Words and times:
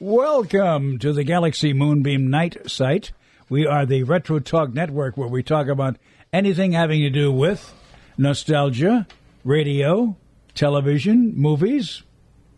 Welcome 0.00 0.98
to 0.98 1.12
the 1.12 1.22
Galaxy 1.24 1.72
Moonbeam 1.72 2.28
Night 2.28 2.68
site. 2.68 3.12
We 3.48 3.64
are 3.64 3.86
the 3.86 4.02
Retro 4.02 4.40
Talk 4.40 4.74
Network 4.74 5.16
where 5.16 5.28
we 5.28 5.44
talk 5.44 5.68
about 5.68 5.96
anything 6.32 6.72
having 6.72 7.00
to 7.02 7.10
do 7.10 7.30
with 7.30 7.72
nostalgia, 8.18 9.06
radio, 9.44 10.16
television, 10.54 11.32
movies, 11.36 12.02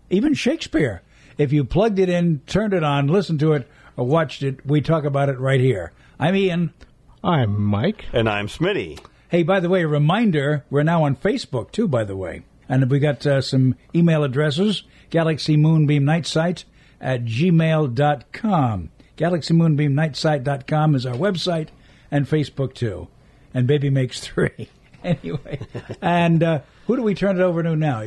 even 0.09 0.33
Shakespeare. 0.33 1.03
If 1.37 1.53
you 1.53 1.63
plugged 1.63 1.99
it 1.99 2.09
in, 2.09 2.41
turned 2.47 2.73
it 2.73 2.83
on, 2.83 3.07
listened 3.07 3.41
to 3.41 3.53
it, 3.53 3.69
or 3.99 4.07
watched 4.07 4.43
it, 4.43 4.65
we 4.65 4.81
talk 4.81 5.05
about 5.05 5.29
it 5.29 5.39
right 5.39 5.61
here. 5.61 5.93
I'm 6.19 6.35
Ian. 6.35 6.73
I'm 7.23 7.61
Mike. 7.61 8.07
And 8.15 8.31
I'm 8.31 8.49
Smitty. 8.49 8.99
Hey, 9.29 9.43
by 9.43 9.59
the 9.59 9.69
way, 9.69 9.83
a 9.83 9.89
reminder, 9.89 10.65
we're 10.71 10.85
now 10.85 11.03
on 11.03 11.17
Facebook 11.17 11.73
too, 11.73 11.89
by 11.89 12.05
the 12.05 12.17
way. 12.17 12.43
And 12.69 12.89
we 12.91 13.01
got 13.01 13.27
uh, 13.27 13.41
some 13.41 13.75
email 13.95 14.23
addresses, 14.23 14.85
Galaxy 15.11 15.57
Moonbeam 15.57 16.05
Night 16.05 16.65
at 17.01 17.25
gmail.com. 17.25 18.91
Galaxy 19.17 19.55
Moonbeam 19.55 19.95
Nightsite.com 19.95 20.95
is 20.95 21.07
our 21.07 21.15
website 21.15 21.69
and 22.11 22.27
Facebook 22.29 22.75
too. 22.75 23.09
And 23.55 23.67
Baby 23.67 23.91
Makes 23.91 24.21
Three. 24.21 24.69
anyway. 25.05 25.59
and 26.03 26.43
uh, 26.43 26.61
who 26.87 26.97
do 26.97 27.03
we 27.03 27.15
turn 27.15 27.41
it 27.41 27.43
over 27.43 27.63
to 27.63 27.75
now? 27.75 28.05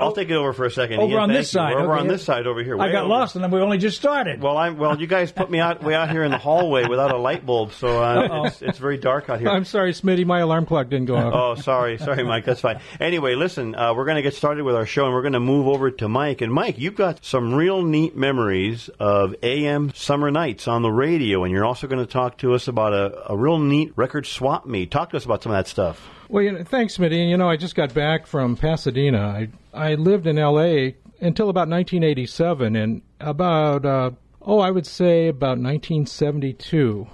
I'll 0.00 0.12
take 0.12 0.30
it 0.30 0.34
over 0.34 0.52
for 0.52 0.64
a 0.64 0.70
second. 0.70 1.00
Over 1.00 1.12
Ian, 1.12 1.22
on 1.22 1.28
this 1.28 1.52
you. 1.52 1.58
side. 1.58 1.74
We're 1.74 1.82
over 1.82 1.92
okay. 1.94 2.00
on 2.00 2.08
this 2.08 2.24
side 2.24 2.46
over 2.46 2.62
here. 2.62 2.80
I 2.80 2.90
got 2.90 3.04
over. 3.04 3.08
lost 3.08 3.34
and 3.34 3.44
then 3.44 3.50
we 3.50 3.60
only 3.60 3.78
just 3.78 3.96
started. 3.96 4.40
Well, 4.40 4.56
I'm 4.56 4.78
well. 4.78 4.98
You 5.00 5.06
guys 5.06 5.32
put 5.32 5.50
me 5.50 5.60
out 5.60 5.82
way 5.82 5.94
out 5.94 6.10
here 6.10 6.22
in 6.24 6.30
the 6.30 6.38
hallway 6.38 6.86
without 6.86 7.12
a 7.12 7.16
light 7.16 7.44
bulb, 7.44 7.72
so 7.72 8.02
uh, 8.02 8.44
it's, 8.46 8.62
it's 8.62 8.78
very 8.78 8.98
dark 8.98 9.28
out 9.28 9.40
here. 9.40 9.48
I'm 9.48 9.64
sorry, 9.64 9.92
Smitty, 9.92 10.24
my 10.24 10.40
alarm 10.40 10.66
clock 10.66 10.88
didn't 10.88 11.06
go 11.06 11.16
off. 11.16 11.32
Oh, 11.34 11.60
sorry, 11.60 11.98
sorry, 11.98 12.24
Mike. 12.24 12.44
That's 12.44 12.60
fine. 12.60 12.80
Anyway, 13.00 13.34
listen, 13.34 13.74
uh, 13.74 13.94
we're 13.94 14.04
going 14.04 14.16
to 14.16 14.22
get 14.22 14.34
started 14.34 14.64
with 14.64 14.74
our 14.74 14.86
show, 14.86 15.04
and 15.04 15.14
we're 15.14 15.22
going 15.22 15.32
to 15.32 15.40
move 15.40 15.68
over 15.68 15.90
to 15.90 16.08
Mike. 16.08 16.40
And 16.40 16.52
Mike, 16.52 16.78
you've 16.78 16.96
got 16.96 17.24
some 17.24 17.54
real 17.54 17.82
neat 17.82 18.16
memories 18.16 18.88
of 18.98 19.34
AM 19.42 19.92
summer 19.94 20.30
nights 20.30 20.68
on 20.68 20.82
the 20.82 20.90
radio, 20.90 21.44
and 21.44 21.52
you're 21.52 21.64
also 21.64 21.86
going 21.86 22.04
to 22.04 22.10
talk 22.10 22.38
to 22.38 22.54
us 22.54 22.68
about 22.68 22.92
a, 22.92 23.32
a 23.32 23.36
real 23.36 23.58
neat 23.58 23.92
record 23.96 24.26
swap 24.26 24.66
meet. 24.66 24.90
Talk 24.90 25.10
to 25.10 25.16
us 25.16 25.24
about 25.24 25.42
some 25.42 25.52
of 25.52 25.58
that 25.58 25.68
stuff. 25.68 26.08
Well, 26.28 26.42
you 26.42 26.52
know, 26.52 26.64
thanks, 26.64 26.96
Smitty. 26.96 27.20
And 27.20 27.30
You 27.30 27.36
know, 27.36 27.48
I 27.48 27.56
just 27.56 27.74
got 27.74 27.92
back 27.92 28.26
from 28.26 28.56
Pasadena. 28.56 29.18
I 29.20 29.48
I 29.72 29.94
lived 29.94 30.26
in 30.26 30.38
L.A. 30.38 30.96
until 31.20 31.48
about 31.48 31.68
1987, 31.68 32.76
and 32.76 33.02
about 33.20 33.86
uh, 33.86 34.10
oh, 34.42 34.58
I 34.58 34.70
would 34.70 34.86
say 34.86 35.28
about 35.28 35.58
1972, 35.58 37.06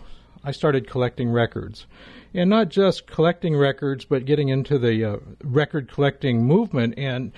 I 0.42 0.50
started 0.50 0.88
collecting 0.88 1.30
records, 1.30 1.86
and 2.34 2.50
not 2.50 2.68
just 2.68 3.06
collecting 3.06 3.56
records, 3.56 4.04
but 4.04 4.24
getting 4.24 4.48
into 4.48 4.78
the 4.78 5.04
uh, 5.04 5.16
record 5.42 5.90
collecting 5.90 6.44
movement. 6.44 6.94
And 6.96 7.32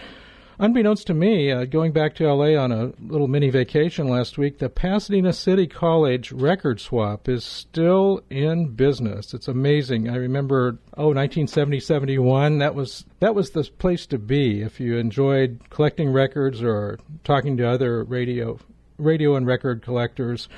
unbeknownst 0.60 1.06
to 1.08 1.14
me, 1.14 1.50
uh, 1.50 1.64
going 1.64 1.90
back 1.90 2.14
to 2.14 2.32
LA 2.32 2.54
on 2.62 2.70
a 2.70 2.92
little 3.00 3.26
mini 3.26 3.50
vacation 3.50 4.08
last 4.08 4.38
week, 4.38 4.58
the 4.58 4.68
Pasadena 4.68 5.32
City 5.32 5.66
College 5.66 6.30
record 6.30 6.80
swap 6.80 7.28
is 7.28 7.44
still 7.44 8.22
in 8.30 8.68
business. 8.74 9.34
It's 9.34 9.48
amazing. 9.48 10.08
I 10.08 10.16
remember, 10.16 10.78
oh, 10.96 11.08
1970, 11.08 11.80
71. 11.80 12.58
That 12.58 12.74
was 12.74 13.06
that 13.18 13.34
was 13.34 13.50
the 13.50 13.64
place 13.64 14.06
to 14.06 14.18
be 14.18 14.62
if 14.62 14.78
you 14.78 14.98
enjoyed 14.98 15.60
collecting 15.70 16.12
records 16.12 16.62
or 16.62 16.98
talking 17.24 17.56
to 17.56 17.68
other 17.68 18.04
radio 18.04 18.58
radio 18.98 19.34
and 19.34 19.46
record 19.46 19.82
collectors. 19.82 20.48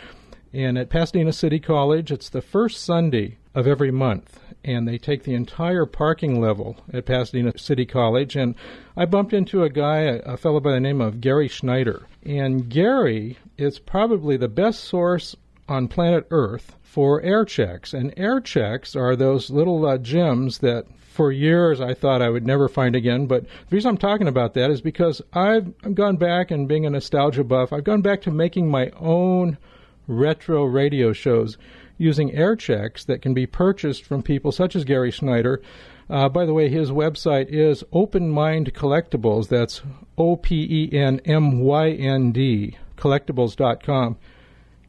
And 0.53 0.77
at 0.77 0.91
Pasadena 0.91 1.33
City 1.33 1.61
College, 1.61 2.11
it's 2.11 2.29
the 2.29 2.43
first 2.43 2.85
Sunday 2.85 3.39
of 3.55 3.67
every 3.67 3.91
month, 3.91 4.39
and 4.65 4.87
they 4.87 4.99
take 4.99 5.25
the 5.25 5.35
entire 5.35 5.87
parking 5.87 6.41
level 6.41 6.77
at 6.93 7.07
Pasadena 7.07 7.59
City 7.59 7.85
College. 7.85 8.37
And 8.37 8.55
I 8.97 9.05
bumped 9.05 9.33
into 9.33 9.63
a 9.63 9.71
guy, 9.71 10.01
a, 10.01 10.37
fellow 10.37 10.61
by 10.61 10.73
the 10.73 10.81
name 10.81 11.01
of 11.01 11.21
Gary 11.21 11.49
Schneider. 11.49 12.07
And 12.25 12.69
Gary 12.69 13.39
is 13.59 13.79
probably 13.79 14.37
the 14.37 14.49
best 14.49 14.85
source 14.85 15.37
on 15.69 15.89
planet 15.89 16.27
Earth 16.31 16.77
for 16.83 17.21
air 17.23 17.45
checks. 17.45 17.93
And 17.93 18.15
air 18.17 18.41
checks 18.41 18.95
are 18.95 19.17
those 19.17 19.51
little 19.51 19.87
uh, 19.87 19.99
gems 19.99 20.59
that 20.59 20.87
for 21.13 21.31
years 21.31 21.81
I 21.81 21.95
thought 21.95 22.23
I 22.23 22.31
would 22.31 22.47
never 22.47 22.69
find 22.69 22.97
again. 22.97 23.27
But 23.27 23.45
the 23.45 23.77
reason 23.77 23.91
I'm 23.91 23.99
talking 23.99 24.29
about 24.29 24.55
that 24.55 24.71
is 24.71 24.81
because 24.81 25.21
I've 25.33 25.95
gone 25.95 26.17
back 26.17 26.51
and 26.51 26.69
being 26.69 26.87
a 26.87 26.91
nostalgia 26.91 27.45
buff, 27.45 27.73
I've 27.73 27.85
gone 27.85 28.03
back 28.03 28.23
to 28.23 28.31
making 28.31 28.71
my 28.71 28.91
own 28.99 29.59
retro 30.07 30.65
radio 30.65 31.13
shows 31.13 31.59
using 31.99 32.33
air 32.33 32.57
checks 32.57 33.05
that 33.05 33.23
can 33.23 33.35
be 33.35 33.47
purchased 33.47 34.05
from 34.05 34.23
people 34.23 34.53
such 34.53 34.75
as 34.75 34.85
Gary 34.85 35.11
Schneider. 35.11 35.63
Uh, 36.11 36.29
by 36.29 36.45
the 36.45 36.55
way, 36.55 36.69
his 36.69 36.91
website 36.91 37.49
is 37.49 37.85
Open 37.93 38.33
Mynd 38.33 38.75
Collectibles. 38.75 39.49
That's 39.49 39.83
O 40.19 40.37
P 40.37 40.67
E 40.93 40.97
N 40.97 41.21
M 41.25 41.61
Y 41.61 41.91
N 41.91 42.33
D, 42.33 42.77
collectibles.com. 42.97 44.17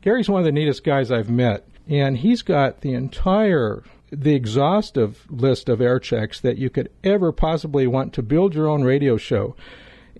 Gary's 0.02 0.30
one 0.30 0.40
of 0.40 0.46
the 0.46 0.52
neatest 0.52 0.84
guys 0.84 1.12
I've 1.12 1.30
met, 1.30 1.66
and 1.88 2.18
he's 2.18 2.42
got 2.42 2.82
the 2.82 2.94
entire 2.94 3.84
the 4.12 4.36
exhaustive 4.36 5.26
list 5.30 5.70
of 5.70 5.82
air 5.82 6.00
checks 6.00 6.40
that 6.40 6.58
you 6.58 6.70
could 6.70 6.90
ever 7.04 7.32
possibly 7.32 7.88
want 7.88 8.14
to 8.14 8.22
build 8.22 8.54
your 8.54 8.68
own 8.68 8.84
radio 8.84 9.18
show. 9.18 9.56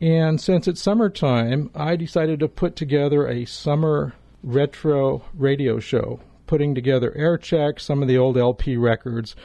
And 0.02 0.42
since 0.42 0.68
it's 0.68 0.82
summertime, 0.82 1.70
I 1.76 1.96
decided 1.96 2.40
to 2.40 2.48
put 2.48 2.76
together 2.76 3.28
a 3.28 3.46
summer 3.46 4.14
retro 4.42 5.24
radio 5.34 5.80
show, 5.80 6.20
putting 6.48 6.76
together 6.76 7.14
air 7.16 7.38
checks, 7.38 7.84
some 7.84 8.02
of 8.02 8.08
the 8.08 8.18
old 8.18 8.38
LP 8.38 8.78
records. 8.78 9.36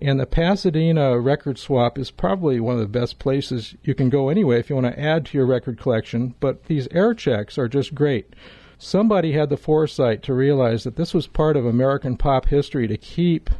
And 0.00 0.18
the 0.18 0.26
Pasadena 0.26 1.20
record 1.20 1.58
swap 1.58 1.98
is 1.98 2.10
probably 2.10 2.58
one 2.58 2.74
of 2.74 2.80
the 2.80 2.88
best 2.88 3.18
places 3.18 3.76
you 3.84 3.94
can 3.94 4.10
go 4.10 4.28
anyway 4.28 4.58
if 4.58 4.68
you 4.68 4.76
want 4.76 4.86
to 4.86 5.00
add 5.00 5.26
to 5.26 5.38
your 5.38 5.46
record 5.46 5.78
collection. 5.78 6.34
But 6.40 6.64
these 6.64 6.88
air 6.90 7.14
checks 7.14 7.58
are 7.58 7.68
just 7.68 7.94
great. 7.94 8.34
Somebody 8.78 9.32
had 9.32 9.50
the 9.50 9.56
foresight 9.56 10.22
to 10.24 10.34
realize 10.34 10.84
that 10.84 10.96
this 10.96 11.14
was 11.14 11.26
part 11.26 11.56
of 11.56 11.64
American 11.64 12.16
pop 12.16 12.46
history 12.46 12.88
to 12.88 12.96
keep 12.96 13.50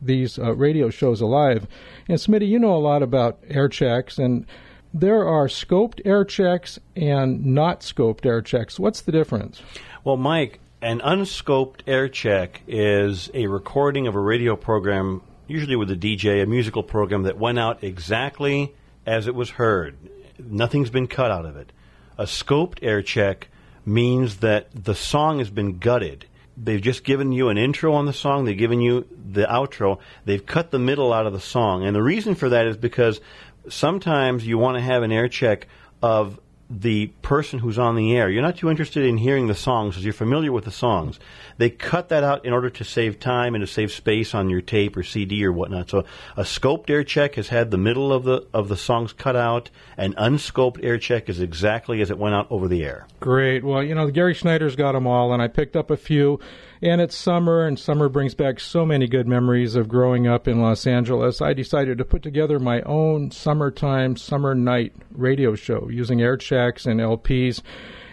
these 0.00 0.38
uh, 0.38 0.54
radio 0.54 0.90
shows 0.90 1.20
alive. 1.20 1.66
And 2.08 2.18
Smitty, 2.18 2.48
you 2.48 2.58
know 2.58 2.74
a 2.74 2.78
lot 2.78 3.02
about 3.02 3.38
air 3.48 3.68
checks, 3.68 4.18
and 4.18 4.46
there 4.92 5.26
are 5.26 5.48
scoped 5.48 6.00
air 6.04 6.24
checks 6.24 6.78
and 6.96 7.44
not 7.44 7.80
scoped 7.80 8.24
air 8.24 8.40
checks. 8.40 8.78
What's 8.78 9.02
the 9.02 9.12
difference? 9.12 9.60
Well, 10.02 10.16
Mike, 10.16 10.60
an 10.84 11.00
unscoped 11.02 11.82
air 11.86 12.10
check 12.10 12.60
is 12.68 13.30
a 13.32 13.46
recording 13.46 14.06
of 14.06 14.14
a 14.14 14.20
radio 14.20 14.54
program, 14.54 15.22
usually 15.46 15.76
with 15.76 15.90
a 15.90 15.96
DJ, 15.96 16.42
a 16.42 16.46
musical 16.46 16.82
program 16.82 17.22
that 17.22 17.38
went 17.38 17.58
out 17.58 17.82
exactly 17.82 18.74
as 19.06 19.26
it 19.26 19.34
was 19.34 19.48
heard. 19.48 19.96
Nothing's 20.38 20.90
been 20.90 21.06
cut 21.06 21.30
out 21.30 21.46
of 21.46 21.56
it. 21.56 21.72
A 22.18 22.24
scoped 22.24 22.80
air 22.82 23.00
check 23.00 23.48
means 23.86 24.40
that 24.40 24.68
the 24.74 24.94
song 24.94 25.38
has 25.38 25.48
been 25.48 25.78
gutted. 25.78 26.26
They've 26.54 26.82
just 26.82 27.02
given 27.02 27.32
you 27.32 27.48
an 27.48 27.56
intro 27.56 27.94
on 27.94 28.04
the 28.04 28.12
song, 28.12 28.44
they've 28.44 28.56
given 28.56 28.82
you 28.82 29.08
the 29.32 29.46
outro, 29.46 30.00
they've 30.26 30.44
cut 30.44 30.70
the 30.70 30.78
middle 30.78 31.14
out 31.14 31.26
of 31.26 31.32
the 31.32 31.40
song. 31.40 31.86
And 31.86 31.96
the 31.96 32.02
reason 32.02 32.34
for 32.34 32.50
that 32.50 32.66
is 32.66 32.76
because 32.76 33.22
sometimes 33.70 34.46
you 34.46 34.58
want 34.58 34.76
to 34.76 34.82
have 34.82 35.02
an 35.02 35.12
air 35.12 35.28
check 35.28 35.66
of 36.02 36.38
the 36.80 37.06
person 37.22 37.60
who's 37.60 37.78
on 37.78 37.94
the 37.94 38.16
air. 38.16 38.28
You're 38.28 38.42
not 38.42 38.56
too 38.56 38.70
interested 38.70 39.04
in 39.04 39.18
hearing 39.18 39.46
the 39.46 39.54
songs 39.54 39.94
because 39.94 40.04
you're 40.04 40.12
familiar 40.12 40.50
with 40.50 40.64
the 40.64 40.70
songs. 40.70 41.20
They 41.56 41.70
cut 41.70 42.08
that 42.08 42.24
out 42.24 42.44
in 42.44 42.52
order 42.52 42.68
to 42.70 42.84
save 42.84 43.20
time 43.20 43.54
and 43.54 43.62
to 43.62 43.66
save 43.66 43.92
space 43.92 44.34
on 44.34 44.50
your 44.50 44.60
tape 44.60 44.96
or 44.96 45.02
CD 45.02 45.44
or 45.44 45.52
whatnot. 45.52 45.90
So 45.90 46.04
a 46.36 46.42
scoped 46.42 46.90
air 46.90 47.04
check 47.04 47.36
has 47.36 47.48
had 47.48 47.70
the 47.70 47.78
middle 47.78 48.12
of 48.12 48.24
the 48.24 48.46
of 48.52 48.68
the 48.68 48.76
songs 48.76 49.12
cut 49.12 49.36
out. 49.36 49.70
An 49.96 50.14
unscoped 50.16 50.80
air 50.82 50.98
check 50.98 51.28
is 51.28 51.40
exactly 51.40 52.00
as 52.00 52.10
it 52.10 52.18
went 52.18 52.34
out 52.34 52.48
over 52.50 52.66
the 52.66 52.84
air. 52.84 53.06
Great. 53.20 53.62
Well, 53.62 53.82
you 53.82 53.94
know, 53.94 54.10
Gary 54.10 54.34
Schneider's 54.34 54.76
got 54.76 54.92
them 54.92 55.06
all, 55.06 55.32
and 55.32 55.40
I 55.40 55.48
picked 55.48 55.76
up 55.76 55.90
a 55.90 55.96
few. 55.96 56.40
And 56.82 57.00
it's 57.00 57.16
summer, 57.16 57.66
and 57.66 57.78
summer 57.78 58.08
brings 58.08 58.34
back 58.34 58.60
so 58.60 58.84
many 58.84 59.06
good 59.06 59.26
memories 59.26 59.74
of 59.76 59.88
growing 59.88 60.26
up 60.26 60.48
in 60.48 60.60
Los 60.60 60.86
Angeles. 60.86 61.40
I 61.40 61.52
decided 61.52 61.98
to 61.98 62.04
put 62.04 62.22
together 62.22 62.58
my 62.58 62.82
own 62.82 63.30
summertime, 63.30 64.16
summer 64.16 64.54
night 64.54 64.92
radio 65.12 65.54
show 65.54 65.88
using 65.88 66.20
air 66.20 66.36
checks 66.36 66.86
and 66.86 67.00
LPs. 67.00 67.62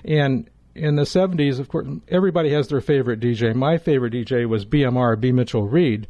And 0.05 0.49
in 0.75 0.95
the 0.95 1.03
70s, 1.03 1.59
of 1.59 1.69
course, 1.69 1.87
everybody 2.07 2.51
has 2.51 2.67
their 2.67 2.81
favorite 2.81 3.19
DJ. 3.19 3.53
My 3.53 3.77
favorite 3.77 4.13
DJ 4.13 4.47
was 4.47 4.65
BMR, 4.65 5.19
B. 5.19 5.31
Mitchell 5.31 5.67
Reed. 5.67 6.07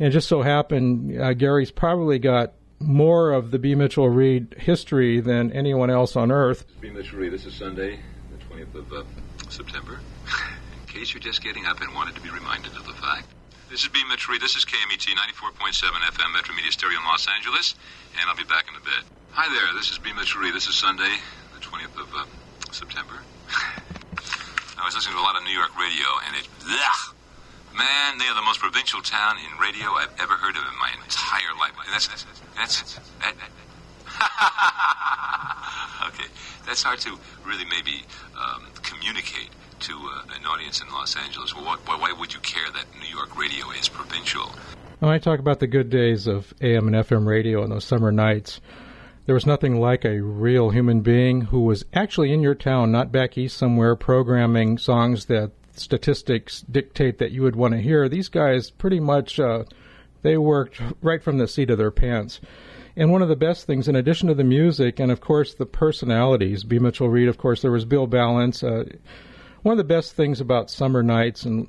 And 0.00 0.12
just 0.12 0.28
so 0.28 0.42
happened, 0.42 1.18
uh, 1.18 1.34
Gary's 1.34 1.70
probably 1.70 2.18
got 2.18 2.54
more 2.80 3.32
of 3.32 3.50
the 3.50 3.58
B. 3.58 3.74
Mitchell 3.74 4.08
Reed 4.08 4.54
history 4.58 5.20
than 5.20 5.52
anyone 5.52 5.90
else 5.90 6.16
on 6.16 6.32
earth. 6.32 6.66
B. 6.80 6.90
Mitchell 6.90 7.20
Reed, 7.20 7.32
this 7.32 7.46
is 7.46 7.54
Sunday, 7.54 8.00
the 8.30 8.44
20th 8.44 8.74
of 8.74 8.92
uh, 8.92 9.04
September. 9.48 10.00
Case 10.94 11.10
you're 11.10 11.18
just 11.18 11.42
getting 11.42 11.66
up 11.66 11.82
and 11.82 11.90
wanted 11.92 12.14
to 12.14 12.22
be 12.22 12.30
reminded 12.30 12.70
of 12.78 12.86
the 12.86 12.94
fact. 12.94 13.26
This 13.68 13.82
is 13.82 13.90
B. 13.90 13.98
Reed, 14.06 14.40
this 14.40 14.54
is 14.54 14.64
KMET 14.64 15.10
94.7 15.10 15.90
FM 15.90 16.32
Metro 16.32 16.54
Media 16.54 16.70
Stereo 16.70 17.00
in 17.00 17.04
Los 17.04 17.26
Angeles, 17.26 17.74
and 18.14 18.30
I'll 18.30 18.38
be 18.38 18.46
back 18.46 18.70
in 18.70 18.78
a 18.78 18.84
bit. 18.86 19.02
Hi 19.32 19.50
there, 19.50 19.74
this 19.74 19.90
is 19.90 19.98
B. 19.98 20.14
Reed, 20.14 20.54
this 20.54 20.68
is 20.68 20.76
Sunday, 20.76 21.18
the 21.50 21.58
20th 21.58 21.98
of 21.98 22.14
uh, 22.14 22.22
September. 22.70 23.26
I 24.78 24.86
was 24.86 24.94
listening 24.94 25.18
to 25.18 25.20
a 25.20 25.26
lot 25.26 25.34
of 25.34 25.42
New 25.42 25.50
York 25.50 25.74
radio, 25.74 26.06
and 26.30 26.38
it, 26.38 26.46
ugh, 26.62 27.02
man, 27.74 28.22
they 28.22 28.30
are 28.30 28.38
the 28.38 28.46
most 28.46 28.60
provincial 28.60 29.02
town 29.02 29.42
in 29.42 29.50
radio 29.58 29.98
I've 29.98 30.14
ever 30.22 30.38
heard 30.38 30.54
of 30.54 30.62
in 30.62 30.78
my 30.78 30.94
entire 30.94 31.58
life. 31.58 31.74
That's 31.90 32.06
that's 32.06 32.22
that's, 32.54 33.02
that, 33.18 33.34
that, 33.34 33.50
okay, 36.14 36.30
that's 36.62 36.86
hard 36.86 37.02
to 37.02 37.18
really 37.42 37.66
maybe 37.66 38.06
um, 38.38 38.70
communicate 38.86 39.50
to 39.80 39.92
uh, 39.92 40.36
an 40.36 40.46
audience 40.46 40.80
in 40.80 40.88
Los 40.88 41.16
Angeles. 41.16 41.54
Why 41.54 42.12
would 42.18 42.32
you 42.32 42.40
care 42.40 42.70
that 42.72 42.86
New 43.00 43.14
York 43.14 43.36
radio 43.38 43.70
is 43.70 43.88
provincial? 43.88 44.54
When 45.00 45.10
I 45.10 45.18
talk 45.18 45.38
about 45.38 45.60
the 45.60 45.66
good 45.66 45.90
days 45.90 46.26
of 46.26 46.54
AM 46.60 46.86
and 46.86 46.96
FM 46.96 47.26
radio 47.26 47.62
on 47.62 47.70
those 47.70 47.84
summer 47.84 48.12
nights, 48.12 48.60
there 49.26 49.34
was 49.34 49.46
nothing 49.46 49.80
like 49.80 50.04
a 50.04 50.20
real 50.20 50.70
human 50.70 51.00
being 51.00 51.42
who 51.42 51.60
was 51.60 51.84
actually 51.92 52.32
in 52.32 52.40
your 52.40 52.54
town, 52.54 52.92
not 52.92 53.12
back 53.12 53.36
east 53.36 53.56
somewhere, 53.56 53.96
programming 53.96 54.78
songs 54.78 55.26
that 55.26 55.50
statistics 55.72 56.62
dictate 56.62 57.18
that 57.18 57.32
you 57.32 57.42
would 57.42 57.56
want 57.56 57.74
to 57.74 57.80
hear. 57.80 58.08
These 58.08 58.28
guys 58.28 58.70
pretty 58.70 59.00
much 59.00 59.40
uh, 59.40 59.64
they 60.22 60.38
worked 60.38 60.80
right 61.02 61.22
from 61.22 61.38
the 61.38 61.48
seat 61.48 61.70
of 61.70 61.78
their 61.78 61.90
pants. 61.90 62.40
And 62.96 63.10
one 63.10 63.22
of 63.22 63.28
the 63.28 63.36
best 63.36 63.66
things, 63.66 63.88
in 63.88 63.96
addition 63.96 64.28
to 64.28 64.34
the 64.34 64.44
music 64.44 65.00
and 65.00 65.10
of 65.10 65.20
course 65.20 65.54
the 65.54 65.66
personalities, 65.66 66.64
B. 66.64 66.78
Mitchell 66.78 67.08
Reed, 67.08 67.28
of 67.28 67.38
course, 67.38 67.60
there 67.60 67.72
was 67.72 67.84
Bill 67.84 68.06
Ballance. 68.06 68.62
Uh, 68.62 68.84
one 69.64 69.72
of 69.72 69.78
the 69.78 69.94
best 69.94 70.12
things 70.12 70.42
about 70.42 70.70
summer 70.70 71.02
nights 71.02 71.44
and 71.44 71.66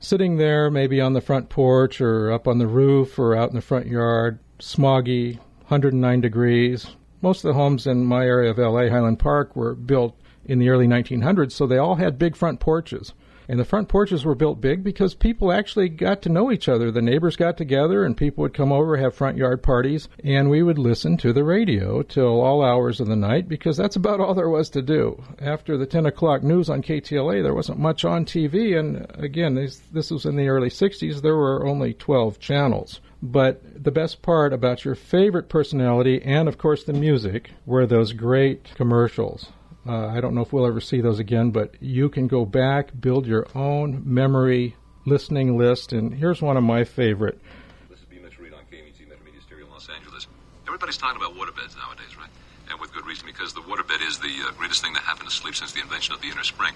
sitting 0.00 0.38
there, 0.38 0.70
maybe 0.70 0.98
on 0.98 1.12
the 1.12 1.20
front 1.20 1.50
porch 1.50 2.00
or 2.00 2.32
up 2.32 2.48
on 2.48 2.56
the 2.58 2.66
roof 2.66 3.18
or 3.18 3.36
out 3.36 3.50
in 3.50 3.54
the 3.54 3.60
front 3.60 3.86
yard, 3.86 4.38
smoggy, 4.58 5.36
109 5.68 6.20
degrees. 6.22 6.86
Most 7.20 7.44
of 7.44 7.48
the 7.48 7.54
homes 7.54 7.86
in 7.86 8.06
my 8.06 8.24
area 8.24 8.50
of 8.50 8.56
LA, 8.56 8.88
Highland 8.88 9.18
Park, 9.18 9.54
were 9.54 9.74
built 9.74 10.18
in 10.46 10.58
the 10.58 10.70
early 10.70 10.86
1900s, 10.86 11.52
so 11.52 11.66
they 11.66 11.76
all 11.76 11.96
had 11.96 12.18
big 12.18 12.34
front 12.34 12.60
porches. 12.60 13.12
And 13.48 13.58
the 13.58 13.64
front 13.64 13.88
porches 13.88 14.26
were 14.26 14.34
built 14.34 14.60
big 14.60 14.84
because 14.84 15.14
people 15.14 15.50
actually 15.50 15.88
got 15.88 16.20
to 16.22 16.28
know 16.28 16.52
each 16.52 16.68
other. 16.68 16.90
The 16.90 17.00
neighbors 17.00 17.34
got 17.34 17.56
together 17.56 18.04
and 18.04 18.14
people 18.14 18.42
would 18.42 18.52
come 18.52 18.72
over, 18.72 18.98
have 18.98 19.14
front 19.14 19.38
yard 19.38 19.62
parties, 19.62 20.08
and 20.22 20.50
we 20.50 20.62
would 20.62 20.78
listen 20.78 21.16
to 21.18 21.32
the 21.32 21.44
radio 21.44 22.02
till 22.02 22.42
all 22.42 22.62
hours 22.62 23.00
of 23.00 23.06
the 23.06 23.16
night 23.16 23.48
because 23.48 23.78
that's 23.78 23.96
about 23.96 24.20
all 24.20 24.34
there 24.34 24.50
was 24.50 24.68
to 24.70 24.82
do. 24.82 25.24
After 25.40 25.78
the 25.78 25.86
10 25.86 26.04
o'clock 26.04 26.42
news 26.42 26.68
on 26.68 26.82
KTLA, 26.82 27.42
there 27.42 27.54
wasn't 27.54 27.78
much 27.78 28.04
on 28.04 28.26
TV. 28.26 28.78
And 28.78 29.06
again, 29.14 29.54
this, 29.54 29.80
this 29.92 30.10
was 30.10 30.26
in 30.26 30.36
the 30.36 30.48
early 30.48 30.68
60s. 30.68 31.22
There 31.22 31.36
were 31.36 31.66
only 31.66 31.94
12 31.94 32.38
channels. 32.38 33.00
But 33.22 33.82
the 33.82 33.90
best 33.90 34.22
part 34.22 34.52
about 34.52 34.84
your 34.84 34.94
favorite 34.94 35.48
personality 35.48 36.22
and, 36.22 36.48
of 36.48 36.58
course, 36.58 36.84
the 36.84 36.92
music 36.92 37.50
were 37.66 37.86
those 37.86 38.12
great 38.12 38.74
commercials. 38.74 39.48
Uh, 39.88 40.08
I 40.08 40.20
don't 40.20 40.34
know 40.34 40.42
if 40.42 40.52
we'll 40.52 40.66
ever 40.66 40.82
see 40.82 41.00
those 41.00 41.18
again, 41.18 41.50
but 41.50 41.74
you 41.80 42.10
can 42.10 42.26
go 42.28 42.44
back, 42.44 42.90
build 43.00 43.26
your 43.26 43.46
own 43.54 44.02
memory 44.04 44.76
listening 45.06 45.56
list, 45.56 45.94
and 45.94 46.12
here's 46.12 46.42
one 46.42 46.58
of 46.58 46.62
my 46.62 46.84
favorite. 46.84 47.40
This 47.88 48.00
is 48.00 48.04
B. 48.04 48.18
Mitch 48.22 48.38
Reed 48.38 48.52
on 48.52 48.60
KMET 48.70 49.24
Media 49.24 49.40
Stereo 49.40 49.66
Los 49.70 49.88
Angeles. 49.88 50.26
Everybody's 50.66 50.98
talking 50.98 51.16
about 51.16 51.34
waterbeds 51.34 51.74
nowadays, 51.74 52.18
right? 52.18 52.28
And 52.68 52.78
with 52.78 52.92
good 52.92 53.06
reason, 53.06 53.24
because 53.24 53.54
the 53.54 53.62
waterbed 53.62 54.06
is 54.06 54.18
the 54.18 54.28
uh, 54.44 54.52
greatest 54.58 54.84
thing 54.84 54.92
that 54.92 55.04
happened 55.04 55.30
to 55.30 55.34
sleep 55.34 55.54
since 55.54 55.72
the 55.72 55.80
invention 55.80 56.14
of 56.14 56.20
the 56.20 56.28
inner 56.28 56.44
spring. 56.44 56.74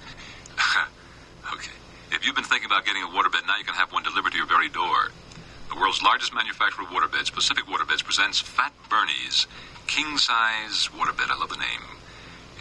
okay. 1.53 1.77
If 2.13 2.25
you've 2.25 2.35
been 2.35 2.49
thinking 2.49 2.65
about 2.67 2.87
getting 2.87 3.03
a 3.03 3.09
waterbed, 3.09 3.47
now 3.47 3.59
you 3.59 3.65
can 3.65 3.75
have 3.75 3.93
one 3.93 4.05
delivered 4.05 4.33
to 4.33 4.39
your 4.39 4.47
very 4.47 4.71
door. 4.71 5.13
The 5.69 5.77
world's 5.77 6.03
largest 6.03 6.33
manufacturer 6.33 6.85
of 6.85 6.91
waterbeds, 6.91 7.31
Pacific 7.31 7.65
Waterbeds, 7.67 8.03
presents 8.03 8.41
Fat 8.41 8.73
Bernie's 8.89 9.47
king 9.87 10.17
size 10.17 10.89
waterbed. 10.97 11.29
I 11.29 11.39
love 11.39 11.51
the 11.51 11.61
name. 11.61 12.02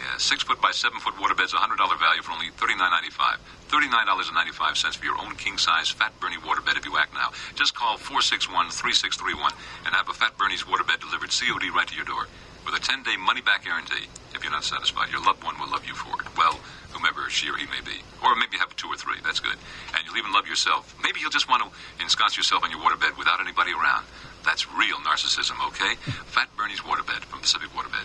Yeah, 0.02 0.18
six 0.18 0.42
foot 0.42 0.60
by 0.60 0.72
seven 0.72 0.98
foot 0.98 1.14
waterbeds, 1.14 1.54
$100 1.54 1.78
value 1.78 2.22
for 2.22 2.32
only 2.32 2.50
$39.95. 2.58 3.38
$39.95 3.70 4.96
for 4.96 5.04
your 5.04 5.14
own 5.22 5.36
king 5.36 5.56
size 5.56 5.88
Fat 5.88 6.10
Bernie 6.18 6.42
waterbed 6.42 6.76
if 6.76 6.84
you 6.84 6.98
act 6.98 7.14
now. 7.14 7.30
Just 7.54 7.74
call 7.78 7.96
461 7.96 8.74
3631 8.74 9.52
and 9.86 9.94
have 9.94 10.08
a 10.08 10.12
Fat 10.12 10.36
Bernie's 10.36 10.64
waterbed 10.66 10.98
delivered 10.98 11.30
COD 11.30 11.70
right 11.70 11.86
to 11.86 11.94
your 11.94 12.04
door 12.04 12.26
with 12.66 12.74
a 12.74 12.82
10 12.82 13.04
day 13.06 13.14
money 13.16 13.42
back 13.42 13.62
guarantee. 13.64 14.10
If 14.34 14.42
you're 14.42 14.50
not 14.50 14.64
satisfied, 14.64 15.14
your 15.14 15.22
loved 15.22 15.44
one 15.44 15.54
will 15.62 15.70
love 15.70 15.86
you 15.86 15.94
for 15.94 16.18
it. 16.18 16.26
Well, 16.36 16.58
whomever 16.90 17.30
she 17.30 17.46
or 17.48 17.56
he 17.56 17.66
may 17.70 17.80
be. 17.86 18.02
Or 18.26 18.34
maybe 18.34 18.58
have 18.58 18.74
two 18.74 18.88
or 18.90 18.96
three. 18.96 19.22
That's 19.22 19.38
good. 19.38 19.56
And 19.94 20.02
you'll 20.02 20.18
even 20.18 20.32
love 20.32 20.50
yourself. 20.50 20.94
Maybe 21.02 21.20
you'll 21.20 21.34
just 21.34 21.48
want 21.48 21.62
to 21.62 21.70
ensconce 22.02 22.36
yourself 22.36 22.64
on 22.64 22.70
your 22.70 22.80
waterbed 22.80 23.16
without 23.18 23.38
anybody 23.38 23.70
around. 23.70 24.04
That's 24.44 24.66
real 24.74 24.98
narcissism, 25.06 25.54
okay? 25.68 25.94
Fat 26.26 26.50
Bernie's 26.56 26.80
waterbed 26.80 27.22
from 27.30 27.40
Pacific 27.40 27.70
Waterbed. 27.70 28.04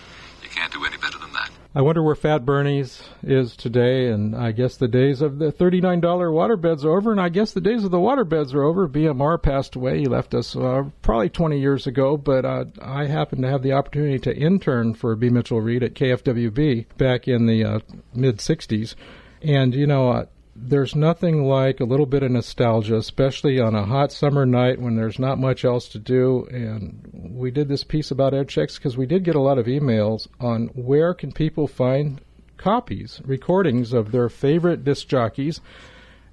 Can't 0.57 0.73
do 0.73 0.85
any 0.85 0.97
better 0.97 1.19
than 1.19 1.31
that. 1.33 1.51
I 1.75 1.81
wonder 1.81 2.01
where 2.01 2.15
Fat 2.15 2.43
Bernie's 2.43 3.03
is 3.21 3.55
today, 3.55 4.07
and 4.07 4.35
I 4.35 4.51
guess 4.51 4.77
the 4.77 4.87
days 4.87 5.21
of 5.21 5.37
the 5.37 5.51
$39 5.51 6.01
waterbeds 6.01 6.83
are 6.83 6.97
over, 6.97 7.11
and 7.11 7.21
I 7.21 7.29
guess 7.29 7.51
the 7.51 7.61
days 7.61 7.83
of 7.83 7.91
the 7.91 7.99
waterbeds 7.99 8.55
are 8.55 8.63
over. 8.63 8.87
BMR 8.87 9.39
passed 9.39 9.75
away. 9.75 9.99
He 9.99 10.05
left 10.05 10.33
us 10.33 10.55
uh, 10.55 10.85
probably 11.03 11.29
20 11.29 11.59
years 11.59 11.85
ago, 11.85 12.17
but 12.17 12.43
uh, 12.43 12.65
I 12.81 13.05
happened 13.05 13.43
to 13.43 13.49
have 13.49 13.61
the 13.61 13.73
opportunity 13.73 14.17
to 14.17 14.35
intern 14.35 14.95
for 14.95 15.15
B. 15.15 15.29
Mitchell 15.29 15.61
Reed 15.61 15.83
at 15.83 15.93
KFWB 15.93 16.87
back 16.97 17.27
in 17.27 17.45
the 17.45 17.63
uh, 17.63 17.79
mid 18.15 18.37
60s. 18.37 18.95
And, 19.43 19.75
you 19.75 19.85
know, 19.85 20.09
uh, 20.09 20.25
there's 20.59 20.95
nothing 20.95 21.43
like 21.43 21.79
a 21.79 21.85
little 21.85 22.05
bit 22.05 22.23
of 22.23 22.31
nostalgia, 22.31 22.97
especially 22.97 23.59
on 23.59 23.75
a 23.75 23.85
hot 23.85 24.11
summer 24.11 24.45
night 24.45 24.81
when 24.81 24.95
there's 24.95 25.19
not 25.19 25.39
much 25.39 25.63
else 25.63 25.87
to 25.89 25.99
do. 25.99 26.47
And 26.51 27.07
we 27.13 27.51
did 27.51 27.67
this 27.67 27.83
piece 27.83 28.11
about 28.11 28.33
air 28.33 28.45
checks 28.45 28.77
because 28.77 28.97
we 28.97 29.05
did 29.05 29.23
get 29.23 29.35
a 29.35 29.41
lot 29.41 29.59
of 29.59 29.67
emails 29.67 30.27
on 30.39 30.67
where 30.67 31.13
can 31.13 31.31
people 31.31 31.67
find 31.67 32.21
copies, 32.57 33.21
recordings 33.23 33.93
of 33.93 34.11
their 34.11 34.29
favorite 34.29 34.83
disc 34.83 35.07
jockeys. 35.07 35.61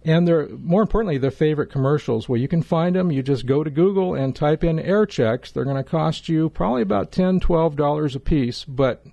And 0.07 0.29
their, 0.29 0.49
more 0.49 0.83
importantly, 0.83 1.19
their 1.19 1.31
favorite 1.31 1.71
commercials. 1.71 2.29
Well, 2.29 2.41
you 2.41 2.49
can 2.49 2.63
find 2.63 2.97
them. 2.97 3.11
You 3.11 3.23
just 3.23 3.47
go 3.47 3.65
to 3.65 3.71
Google 3.71 4.15
and 4.15 4.35
type 4.35 4.63
in 4.63 4.79
air 4.79 5.07
checks. 5.07 5.51
They're 5.51 5.65
going 5.65 5.83
to 5.83 5.85
cost 5.85 6.29
you 6.29 6.51
probably 6.51 6.83
about 6.83 7.13
$10, 7.13 7.41
$12 7.41 8.15
a 8.15 8.21
piece, 8.21 8.65
but 8.65 9.05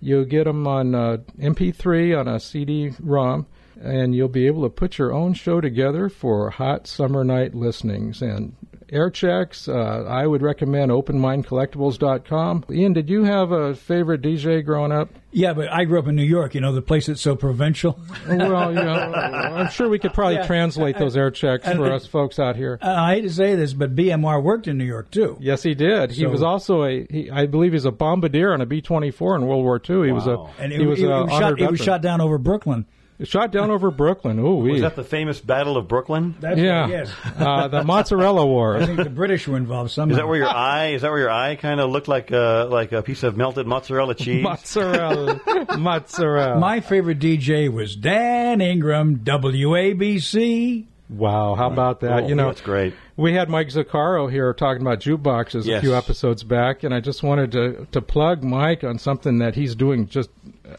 you'll 0.00 0.24
get 0.24 0.44
them 0.44 0.66
on 0.66 0.94
uh, 0.94 1.18
MP3 1.38 2.18
on 2.18 2.28
a 2.28 2.38
CD-ROM 2.38 3.46
and 3.80 4.14
you'll 4.14 4.28
be 4.28 4.46
able 4.46 4.62
to 4.62 4.70
put 4.70 4.98
your 4.98 5.12
own 5.12 5.34
show 5.34 5.60
together 5.60 6.08
for 6.08 6.50
hot 6.50 6.86
summer 6.86 7.24
night 7.24 7.54
listenings. 7.54 8.22
And 8.22 8.54
air 8.90 9.10
checks, 9.10 9.68
uh, 9.68 10.04
I 10.08 10.26
would 10.26 10.42
recommend 10.42 10.90
openmyndcollectibles.com. 10.90 12.64
Ian, 12.70 12.92
did 12.92 13.10
you 13.10 13.24
have 13.24 13.52
a 13.52 13.74
favorite 13.74 14.22
DJ 14.22 14.64
growing 14.64 14.92
up? 14.92 15.10
Yeah, 15.32 15.52
but 15.52 15.70
I 15.70 15.84
grew 15.84 15.98
up 15.98 16.08
in 16.08 16.16
New 16.16 16.22
York, 16.22 16.54
you 16.54 16.62
know, 16.62 16.72
the 16.72 16.80
place 16.80 17.06
that's 17.06 17.20
so 17.20 17.36
provincial. 17.36 18.00
well, 18.26 18.70
you 18.70 18.82
know, 18.82 18.94
I'm 18.94 19.68
sure 19.70 19.88
we 19.88 19.98
could 19.98 20.14
probably 20.14 20.34
yeah. 20.36 20.46
translate 20.46 20.98
those 20.98 21.16
air 21.16 21.30
checks 21.30 21.68
for 21.68 21.92
us 21.92 22.06
folks 22.06 22.38
out 22.38 22.56
here. 22.56 22.78
I 22.80 23.16
hate 23.16 23.22
to 23.22 23.30
say 23.30 23.54
this, 23.54 23.74
but 23.74 23.94
BMR 23.94 24.42
worked 24.42 24.66
in 24.66 24.78
New 24.78 24.84
York 24.84 25.10
too. 25.10 25.36
Yes, 25.40 25.62
he 25.62 25.74
did. 25.74 26.12
So, 26.12 26.16
he 26.16 26.26
was 26.26 26.42
also 26.42 26.84
a, 26.84 27.06
he, 27.10 27.30
I 27.30 27.46
believe, 27.46 27.72
he's 27.72 27.84
a 27.84 27.90
bombardier 27.90 28.54
on 28.54 28.62
a 28.62 28.66
B-24 28.66 29.36
in 29.36 29.46
World 29.46 29.64
War 29.64 29.76
II. 29.76 30.06
He 30.06 30.12
wow. 30.12 30.14
was 30.14 30.26
a, 30.26 30.62
and 30.62 30.72
he, 30.72 30.86
was, 30.86 30.98
he, 30.98 31.06
was 31.06 31.30
shot, 31.30 31.58
he 31.58 31.66
was 31.66 31.80
shot 31.80 32.00
down 32.00 32.22
over 32.22 32.38
Brooklyn. 32.38 32.86
Shot 33.24 33.50
down 33.50 33.70
over 33.70 33.90
Brooklyn. 33.90 34.38
Ooh, 34.38 34.56
was 34.56 34.82
that 34.82 34.94
the 34.94 35.04
famous 35.04 35.40
Battle 35.40 35.78
of 35.78 35.88
Brooklyn? 35.88 36.34
That's 36.38 36.60
yeah, 36.60 36.80
right, 36.80 36.90
yes. 36.90 37.12
uh, 37.38 37.68
the 37.68 37.82
Mozzarella 37.82 38.44
War. 38.44 38.76
I 38.76 38.84
think 38.84 38.98
the 38.98 39.08
British 39.08 39.48
were 39.48 39.56
involved 39.56 39.90
somehow. 39.90 40.12
Is 40.12 40.18
that 40.18 40.28
where 40.28 40.36
your 40.36 40.48
eye? 40.48 40.88
Is 40.88 41.02
that 41.02 41.10
where 41.10 41.20
your 41.20 41.30
eye 41.30 41.56
kind 41.56 41.80
of 41.80 41.90
looked 41.90 42.08
like 42.08 42.30
a 42.30 42.68
like 42.70 42.92
a 42.92 43.02
piece 43.02 43.22
of 43.22 43.34
melted 43.34 43.66
mozzarella 43.66 44.14
cheese? 44.14 44.42
Mozzarella, 44.42 45.40
mozzarella. 45.78 46.60
My 46.60 46.80
favorite 46.80 47.18
DJ 47.18 47.72
was 47.72 47.96
Dan 47.96 48.60
Ingram, 48.60 49.20
WABC. 49.20 50.84
Wow, 51.08 51.54
how 51.54 51.70
about 51.70 52.00
that? 52.00 52.24
Oh, 52.24 52.28
you 52.28 52.34
know, 52.34 52.48
that's 52.48 52.60
great. 52.60 52.92
We 53.16 53.32
had 53.32 53.48
Mike 53.48 53.68
Zuccaro 53.68 54.30
here 54.30 54.52
talking 54.52 54.82
about 54.82 55.00
jukeboxes 55.00 55.64
yes. 55.64 55.78
a 55.78 55.80
few 55.80 55.94
episodes 55.94 56.42
back, 56.42 56.82
and 56.82 56.92
I 56.92 57.00
just 57.00 57.22
wanted 57.22 57.52
to 57.52 57.86
to 57.92 58.02
plug 58.02 58.44
Mike 58.44 58.84
on 58.84 58.98
something 58.98 59.38
that 59.38 59.54
he's 59.54 59.74
doing. 59.74 60.06
Just, 60.06 60.28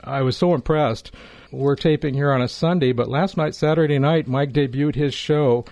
I 0.03 0.22
was 0.22 0.38
so 0.38 0.53
impressed 0.53 1.12
we're 1.51 1.75
taping 1.75 2.13
here 2.13 2.32
on 2.32 2.42
a 2.42 2.48
Sunday, 2.48 2.92
but 2.92 3.10
last 3.10 3.38
night, 3.38 3.56
Saturday 3.56 4.00
night, 4.00 4.27
Mike 4.27 4.51
debuted 4.51 4.96
his 4.96 5.13
show 5.13 5.66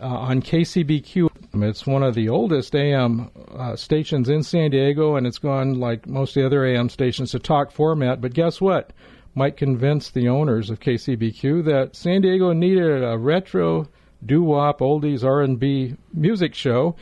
uh, 0.00 0.06
on 0.06 0.42
KCBQ. 0.42 1.28
It's 1.52 1.86
one 1.86 2.02
of 2.02 2.14
the 2.14 2.28
oldest 2.28 2.74
AM 2.74 3.30
uh, 3.52 3.76
stations 3.76 4.28
in 4.28 4.42
San 4.42 4.70
Diego, 4.70 5.16
and 5.16 5.26
it's 5.26 5.38
gone 5.38 5.78
like 5.80 6.06
most 6.06 6.36
of 6.36 6.42
the 6.42 6.46
other 6.46 6.64
AM 6.64 6.88
stations 6.88 7.32
to 7.32 7.38
talk 7.38 7.70
format. 7.70 8.20
But 8.20 8.34
guess 8.34 8.60
what? 8.60 8.92
Mike 9.34 9.56
convinced 9.56 10.14
the 10.14 10.28
owners 10.28 10.70
of 10.70 10.80
KCBQ 10.80 11.64
that 11.64 11.94
San 11.94 12.22
Diego 12.22 12.52
needed 12.52 13.04
a 13.04 13.16
retro 13.16 13.88
doo-wop 14.24 14.80
oldies 14.80 15.24
R&B 15.24 15.96
music 16.12 16.54
show 16.54 16.96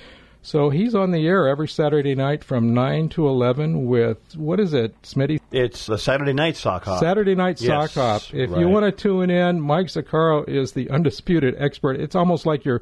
so 0.49 0.71
he's 0.71 0.95
on 0.95 1.11
the 1.11 1.27
air 1.27 1.47
every 1.47 1.69
Saturday 1.69 2.15
night 2.15 2.43
from 2.43 2.73
9 2.73 3.11
to 3.11 3.29
11 3.29 3.85
with, 3.87 4.17
what 4.35 4.59
is 4.59 4.73
it, 4.73 5.01
Smitty? 5.03 5.41
It's 5.53 5.85
the 5.85 5.99
Saturday 5.99 6.33
Night 6.33 6.57
Sock 6.57 6.85
Hop. 6.85 7.01
Saturday 7.01 7.35
Night 7.35 7.61
yes, 7.61 7.93
Sock 7.93 8.03
Hop. 8.03 8.35
If 8.35 8.51
right. 8.51 8.61
you 8.61 8.67
want 8.67 8.87
to 8.87 8.93
tune 8.93 9.29
in, 9.29 9.61
Mike 9.61 9.89
Zuccaro 9.89 10.49
is 10.49 10.73
the 10.73 10.89
undisputed 10.89 11.55
expert. 11.59 12.01
It's 12.01 12.15
almost 12.15 12.47
like 12.47 12.65
you're 12.65 12.81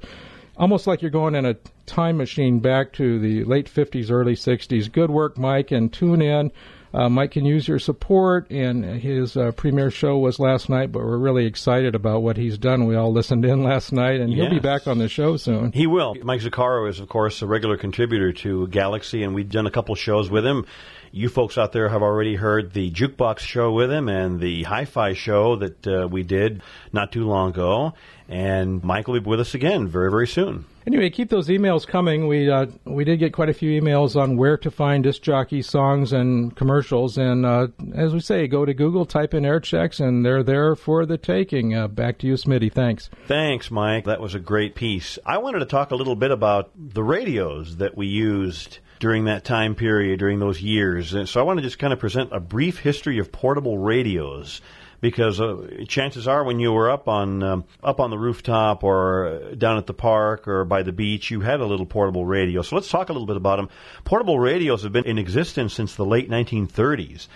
almost 0.56 0.86
like 0.86 1.02
you're 1.02 1.10
going 1.10 1.34
in 1.34 1.44
a 1.44 1.54
time 1.86 2.16
machine 2.16 2.60
back 2.60 2.92
to 2.94 3.18
the 3.18 3.42
late 3.42 3.66
50s, 3.66 4.12
early 4.12 4.34
60s. 4.34 4.90
Good 4.90 5.10
work, 5.10 5.36
Mike, 5.36 5.72
and 5.72 5.92
tune 5.92 6.22
in. 6.22 6.52
Uh, 6.96 7.10
Mike 7.10 7.32
can 7.32 7.44
use 7.44 7.68
your 7.68 7.78
support. 7.78 8.50
And 8.50 8.84
his 8.84 9.36
uh, 9.36 9.52
premiere 9.52 9.90
show 9.90 10.16
was 10.18 10.38
last 10.38 10.68
night, 10.68 10.92
but 10.92 11.02
we're 11.02 11.18
really 11.18 11.46
excited 11.46 11.94
about 11.94 12.22
what 12.22 12.36
he's 12.36 12.56
done. 12.56 12.86
We 12.86 12.96
all 12.96 13.12
listened 13.12 13.44
in 13.44 13.62
last 13.64 13.92
night, 13.92 14.20
and 14.20 14.32
he'll 14.32 14.50
be 14.50 14.58
back 14.58 14.86
on 14.86 14.98
the 14.98 15.08
show 15.08 15.36
soon. 15.36 15.72
He 15.72 15.86
will. 15.86 16.14
Mike 16.22 16.40
Zuccaro 16.40 16.88
is, 16.88 17.00
of 17.00 17.08
course, 17.08 17.42
a 17.42 17.46
regular 17.46 17.76
contributor 17.76 18.32
to 18.32 18.66
Galaxy, 18.68 19.22
and 19.22 19.34
we've 19.34 19.50
done 19.50 19.66
a 19.66 19.70
couple 19.70 19.94
shows 19.94 20.30
with 20.30 20.46
him. 20.46 20.64
You 21.12 21.28
folks 21.28 21.56
out 21.56 21.72
there 21.72 21.88
have 21.88 22.02
already 22.02 22.34
heard 22.34 22.72
the 22.72 22.90
Jukebox 22.90 23.40
show 23.40 23.72
with 23.72 23.90
him 23.90 24.08
and 24.08 24.40
the 24.40 24.64
Hi-Fi 24.64 25.14
show 25.14 25.56
that 25.56 25.86
uh, 25.86 26.08
we 26.10 26.22
did 26.22 26.62
not 26.92 27.12
too 27.12 27.24
long 27.24 27.50
ago. 27.50 27.94
And 28.28 28.82
Mike 28.82 29.06
will 29.06 29.20
be 29.20 29.28
with 29.28 29.40
us 29.40 29.54
again 29.54 29.86
very, 29.88 30.10
very 30.10 30.26
soon. 30.26 30.66
Anyway, 30.86 31.10
keep 31.10 31.30
those 31.30 31.48
emails 31.48 31.84
coming. 31.84 32.28
We 32.28 32.48
uh, 32.48 32.66
we 32.84 33.04
did 33.04 33.18
get 33.18 33.32
quite 33.32 33.48
a 33.48 33.54
few 33.54 33.80
emails 33.80 34.14
on 34.14 34.36
where 34.36 34.56
to 34.58 34.70
find 34.70 35.02
disc 35.02 35.20
jockey 35.20 35.60
songs 35.60 36.12
and 36.12 36.54
commercials. 36.54 37.18
And 37.18 37.44
uh, 37.44 37.68
as 37.94 38.14
we 38.14 38.20
say, 38.20 38.46
go 38.46 38.64
to 38.64 38.72
Google, 38.72 39.04
type 39.04 39.34
in 39.34 39.44
air 39.44 39.58
checks, 39.58 39.98
and 39.98 40.24
they're 40.24 40.44
there 40.44 40.76
for 40.76 41.04
the 41.04 41.18
taking. 41.18 41.74
Uh, 41.74 41.88
back 41.88 42.18
to 42.18 42.28
you, 42.28 42.34
Smitty. 42.34 42.72
Thanks. 42.72 43.10
Thanks, 43.26 43.68
Mike. 43.68 44.04
That 44.04 44.20
was 44.20 44.36
a 44.36 44.38
great 44.38 44.76
piece. 44.76 45.18
I 45.26 45.38
wanted 45.38 45.58
to 45.58 45.66
talk 45.66 45.90
a 45.90 45.96
little 45.96 46.16
bit 46.16 46.30
about 46.30 46.70
the 46.76 47.02
radios 47.02 47.78
that 47.78 47.96
we 47.96 48.06
used 48.06 48.78
during 49.00 49.24
that 49.24 49.44
time 49.44 49.74
period, 49.74 50.20
during 50.20 50.38
those 50.38 50.62
years. 50.62 51.14
And 51.14 51.28
so 51.28 51.40
I 51.40 51.42
want 51.42 51.58
to 51.58 51.62
just 51.62 51.80
kind 51.80 51.92
of 51.92 51.98
present 51.98 52.30
a 52.32 52.38
brief 52.40 52.78
history 52.78 53.18
of 53.18 53.32
portable 53.32 53.76
radios. 53.76 54.60
Because 55.00 55.40
uh, 55.40 55.84
chances 55.86 56.26
are, 56.26 56.42
when 56.44 56.58
you 56.58 56.72
were 56.72 56.90
up 56.90 57.08
on 57.08 57.42
um, 57.42 57.64
up 57.82 58.00
on 58.00 58.10
the 58.10 58.18
rooftop 58.18 58.82
or 58.82 59.26
uh, 59.26 59.54
down 59.54 59.78
at 59.78 59.86
the 59.86 59.94
park 59.94 60.48
or 60.48 60.64
by 60.64 60.82
the 60.82 60.92
beach, 60.92 61.30
you 61.30 61.40
had 61.40 61.60
a 61.60 61.66
little 61.66 61.86
portable 61.86 62.24
radio. 62.24 62.62
So 62.62 62.76
let's 62.76 62.88
talk 62.88 63.08
a 63.08 63.12
little 63.12 63.26
bit 63.26 63.36
about 63.36 63.56
them. 63.56 63.68
Portable 64.04 64.38
radios 64.38 64.82
have 64.82 64.92
been 64.92 65.06
in 65.06 65.18
existence 65.18 65.74
since 65.74 65.94
the 65.94 66.04
late 66.04 66.30
1930s. 66.30 67.28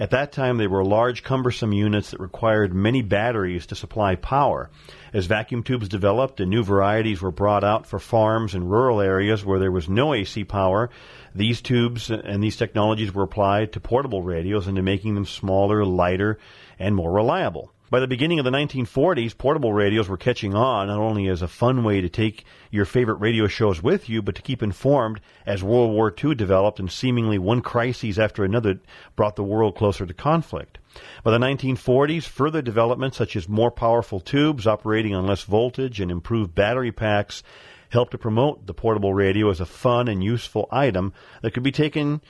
At 0.00 0.10
that 0.10 0.30
time, 0.30 0.58
they 0.58 0.68
were 0.68 0.84
large, 0.84 1.24
cumbersome 1.24 1.72
units 1.72 2.12
that 2.12 2.20
required 2.20 2.72
many 2.72 3.02
batteries 3.02 3.66
to 3.66 3.74
supply 3.74 4.14
power. 4.14 4.70
As 5.12 5.26
vacuum 5.26 5.64
tubes 5.64 5.88
developed 5.88 6.38
and 6.38 6.50
new 6.50 6.62
varieties 6.62 7.20
were 7.20 7.32
brought 7.32 7.64
out 7.64 7.84
for 7.84 7.98
farms 7.98 8.54
and 8.54 8.70
rural 8.70 9.00
areas 9.00 9.44
where 9.44 9.58
there 9.58 9.72
was 9.72 9.88
no 9.88 10.14
AC 10.14 10.44
power, 10.44 10.90
these 11.34 11.60
tubes 11.60 12.10
and 12.10 12.40
these 12.40 12.56
technologies 12.56 13.12
were 13.12 13.24
applied 13.24 13.72
to 13.72 13.80
portable 13.80 14.22
radios 14.22 14.68
into 14.68 14.82
making 14.82 15.16
them 15.16 15.26
smaller, 15.26 15.84
lighter, 15.84 16.38
and 16.78 16.94
more 16.94 17.12
reliable. 17.12 17.72
By 17.90 18.00
the 18.00 18.06
beginning 18.06 18.38
of 18.38 18.44
the 18.44 18.50
1940s, 18.50 19.38
portable 19.38 19.72
radios 19.72 20.10
were 20.10 20.18
catching 20.18 20.54
on 20.54 20.88
not 20.88 20.98
only 20.98 21.26
as 21.26 21.40
a 21.40 21.48
fun 21.48 21.84
way 21.84 22.02
to 22.02 22.10
take 22.10 22.44
your 22.70 22.84
favorite 22.84 23.14
radio 23.14 23.46
shows 23.46 23.82
with 23.82 24.10
you, 24.10 24.20
but 24.20 24.34
to 24.34 24.42
keep 24.42 24.62
informed 24.62 25.20
as 25.46 25.62
World 25.62 25.92
War 25.92 26.14
II 26.22 26.34
developed 26.34 26.78
and 26.78 26.92
seemingly 26.92 27.38
one 27.38 27.62
crisis 27.62 28.18
after 28.18 28.44
another 28.44 28.80
brought 29.16 29.36
the 29.36 29.42
world 29.42 29.74
closer 29.74 30.04
to 30.04 30.12
conflict. 30.12 30.76
By 31.24 31.30
the 31.30 31.38
1940s, 31.38 32.24
further 32.24 32.60
developments 32.60 33.16
such 33.16 33.36
as 33.36 33.48
more 33.48 33.70
powerful 33.70 34.20
tubes 34.20 34.66
operating 34.66 35.14
on 35.14 35.26
less 35.26 35.44
voltage 35.44 35.98
and 35.98 36.10
improved 36.10 36.54
battery 36.54 36.92
packs 36.92 37.42
helped 37.88 38.10
to 38.10 38.18
promote 38.18 38.66
the 38.66 38.74
portable 38.74 39.14
radio 39.14 39.48
as 39.48 39.60
a 39.60 39.66
fun 39.66 40.08
and 40.08 40.22
useful 40.22 40.68
item 40.70 41.14
that 41.40 41.52
could 41.52 41.62
be 41.62 41.72
taken 41.72 42.20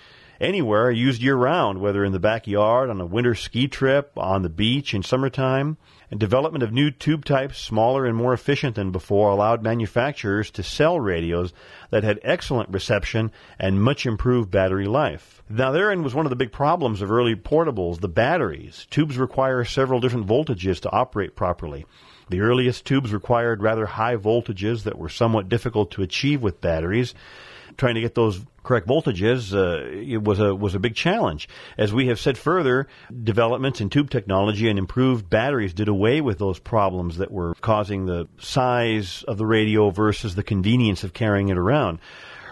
anywhere, 0.40 0.90
used 0.90 1.22
year 1.22 1.36
round, 1.36 1.80
whether 1.80 2.04
in 2.04 2.12
the 2.12 2.18
backyard, 2.18 2.90
on 2.90 3.00
a 3.00 3.06
winter 3.06 3.34
ski 3.34 3.68
trip, 3.68 4.12
on 4.16 4.42
the 4.42 4.48
beach 4.48 4.94
in 4.94 5.02
summertime. 5.02 5.76
And 6.10 6.18
development 6.18 6.62
of 6.62 6.72
new 6.72 6.90
tube 6.90 7.26
types, 7.26 7.58
smaller 7.58 8.06
and 8.06 8.16
more 8.16 8.32
efficient 8.32 8.76
than 8.76 8.92
before, 8.92 9.28
allowed 9.28 9.62
manufacturers 9.62 10.50
to 10.52 10.62
sell 10.62 10.98
radios 10.98 11.52
that 11.90 12.02
had 12.02 12.18
excellent 12.22 12.70
reception 12.70 13.30
and 13.58 13.82
much 13.82 14.06
improved 14.06 14.50
battery 14.50 14.86
life. 14.86 15.42
Now, 15.50 15.70
therein 15.70 16.02
was 16.02 16.14
one 16.14 16.24
of 16.24 16.30
the 16.30 16.36
big 16.36 16.50
problems 16.50 17.02
of 17.02 17.12
early 17.12 17.36
portables, 17.36 18.00
the 18.00 18.08
batteries. 18.08 18.86
Tubes 18.90 19.18
require 19.18 19.64
several 19.64 20.00
different 20.00 20.26
voltages 20.26 20.80
to 20.80 20.92
operate 20.92 21.36
properly. 21.36 21.84
The 22.30 22.40
earliest 22.40 22.84
tubes 22.84 23.12
required 23.12 23.62
rather 23.62 23.86
high 23.86 24.16
voltages 24.16 24.84
that 24.84 24.98
were 24.98 25.08
somewhat 25.08 25.48
difficult 25.48 25.90
to 25.92 26.02
achieve 26.02 26.42
with 26.42 26.60
batteries. 26.60 27.14
Trying 27.78 27.94
to 27.94 28.00
get 28.00 28.16
those 28.16 28.44
correct 28.64 28.86
voltages 28.86 29.54
uh, 29.54 29.88
it 29.88 30.22
was 30.22 30.40
a 30.40 30.54
was 30.54 30.74
a 30.74 30.80
big 30.80 30.94
challenge. 30.94 31.48
As 31.78 31.94
we 31.94 32.08
have 32.08 32.20
said 32.20 32.36
further, 32.36 32.88
developments 33.22 33.80
in 33.80 33.88
tube 33.88 34.10
technology 34.10 34.68
and 34.68 34.78
improved 34.78 35.30
batteries 35.30 35.72
did 35.72 35.88
away 35.88 36.20
with 36.20 36.38
those 36.38 36.58
problems 36.58 37.18
that 37.18 37.30
were 37.30 37.54
causing 37.60 38.04
the 38.04 38.28
size 38.38 39.24
of 39.28 39.38
the 39.38 39.46
radio 39.46 39.90
versus 39.90 40.34
the 40.34 40.42
convenience 40.42 41.04
of 41.04 41.14
carrying 41.14 41.48
it 41.48 41.56
around. 41.56 42.00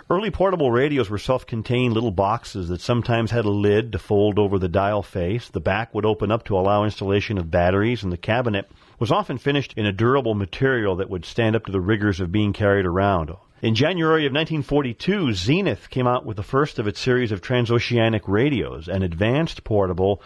Early 0.08 0.30
portable 0.30 0.70
radios 0.70 1.10
were 1.10 1.18
self-contained 1.18 1.92
little 1.92 2.12
boxes 2.12 2.68
that 2.68 2.80
sometimes 2.80 3.32
had 3.32 3.44
a 3.44 3.50
lid 3.50 3.90
to 3.90 3.98
fold 3.98 4.38
over 4.38 4.60
the 4.60 4.68
dial 4.68 5.02
face. 5.02 5.48
The 5.48 5.60
back 5.60 5.92
would 5.92 6.06
open 6.06 6.30
up 6.30 6.44
to 6.44 6.56
allow 6.56 6.84
installation 6.84 7.36
of 7.38 7.50
batteries, 7.50 8.04
and 8.04 8.12
the 8.12 8.16
cabinet 8.16 8.70
was 9.00 9.10
often 9.10 9.36
finished 9.36 9.74
in 9.76 9.84
a 9.84 9.92
durable 9.92 10.34
material 10.34 10.94
that 10.96 11.10
would 11.10 11.24
stand 11.24 11.56
up 11.56 11.66
to 11.66 11.72
the 11.72 11.80
rigors 11.80 12.20
of 12.20 12.30
being 12.30 12.52
carried 12.52 12.86
around. 12.86 13.32
In 13.62 13.74
January 13.74 14.26
of 14.26 14.34
1942, 14.34 15.32
Zenith 15.32 15.88
came 15.88 16.06
out 16.06 16.26
with 16.26 16.36
the 16.36 16.42
first 16.42 16.78
of 16.78 16.86
its 16.86 17.00
series 17.00 17.32
of 17.32 17.40
transoceanic 17.40 18.28
radios, 18.28 18.86
an 18.86 19.02
advanced 19.02 19.64
portable 19.64 20.20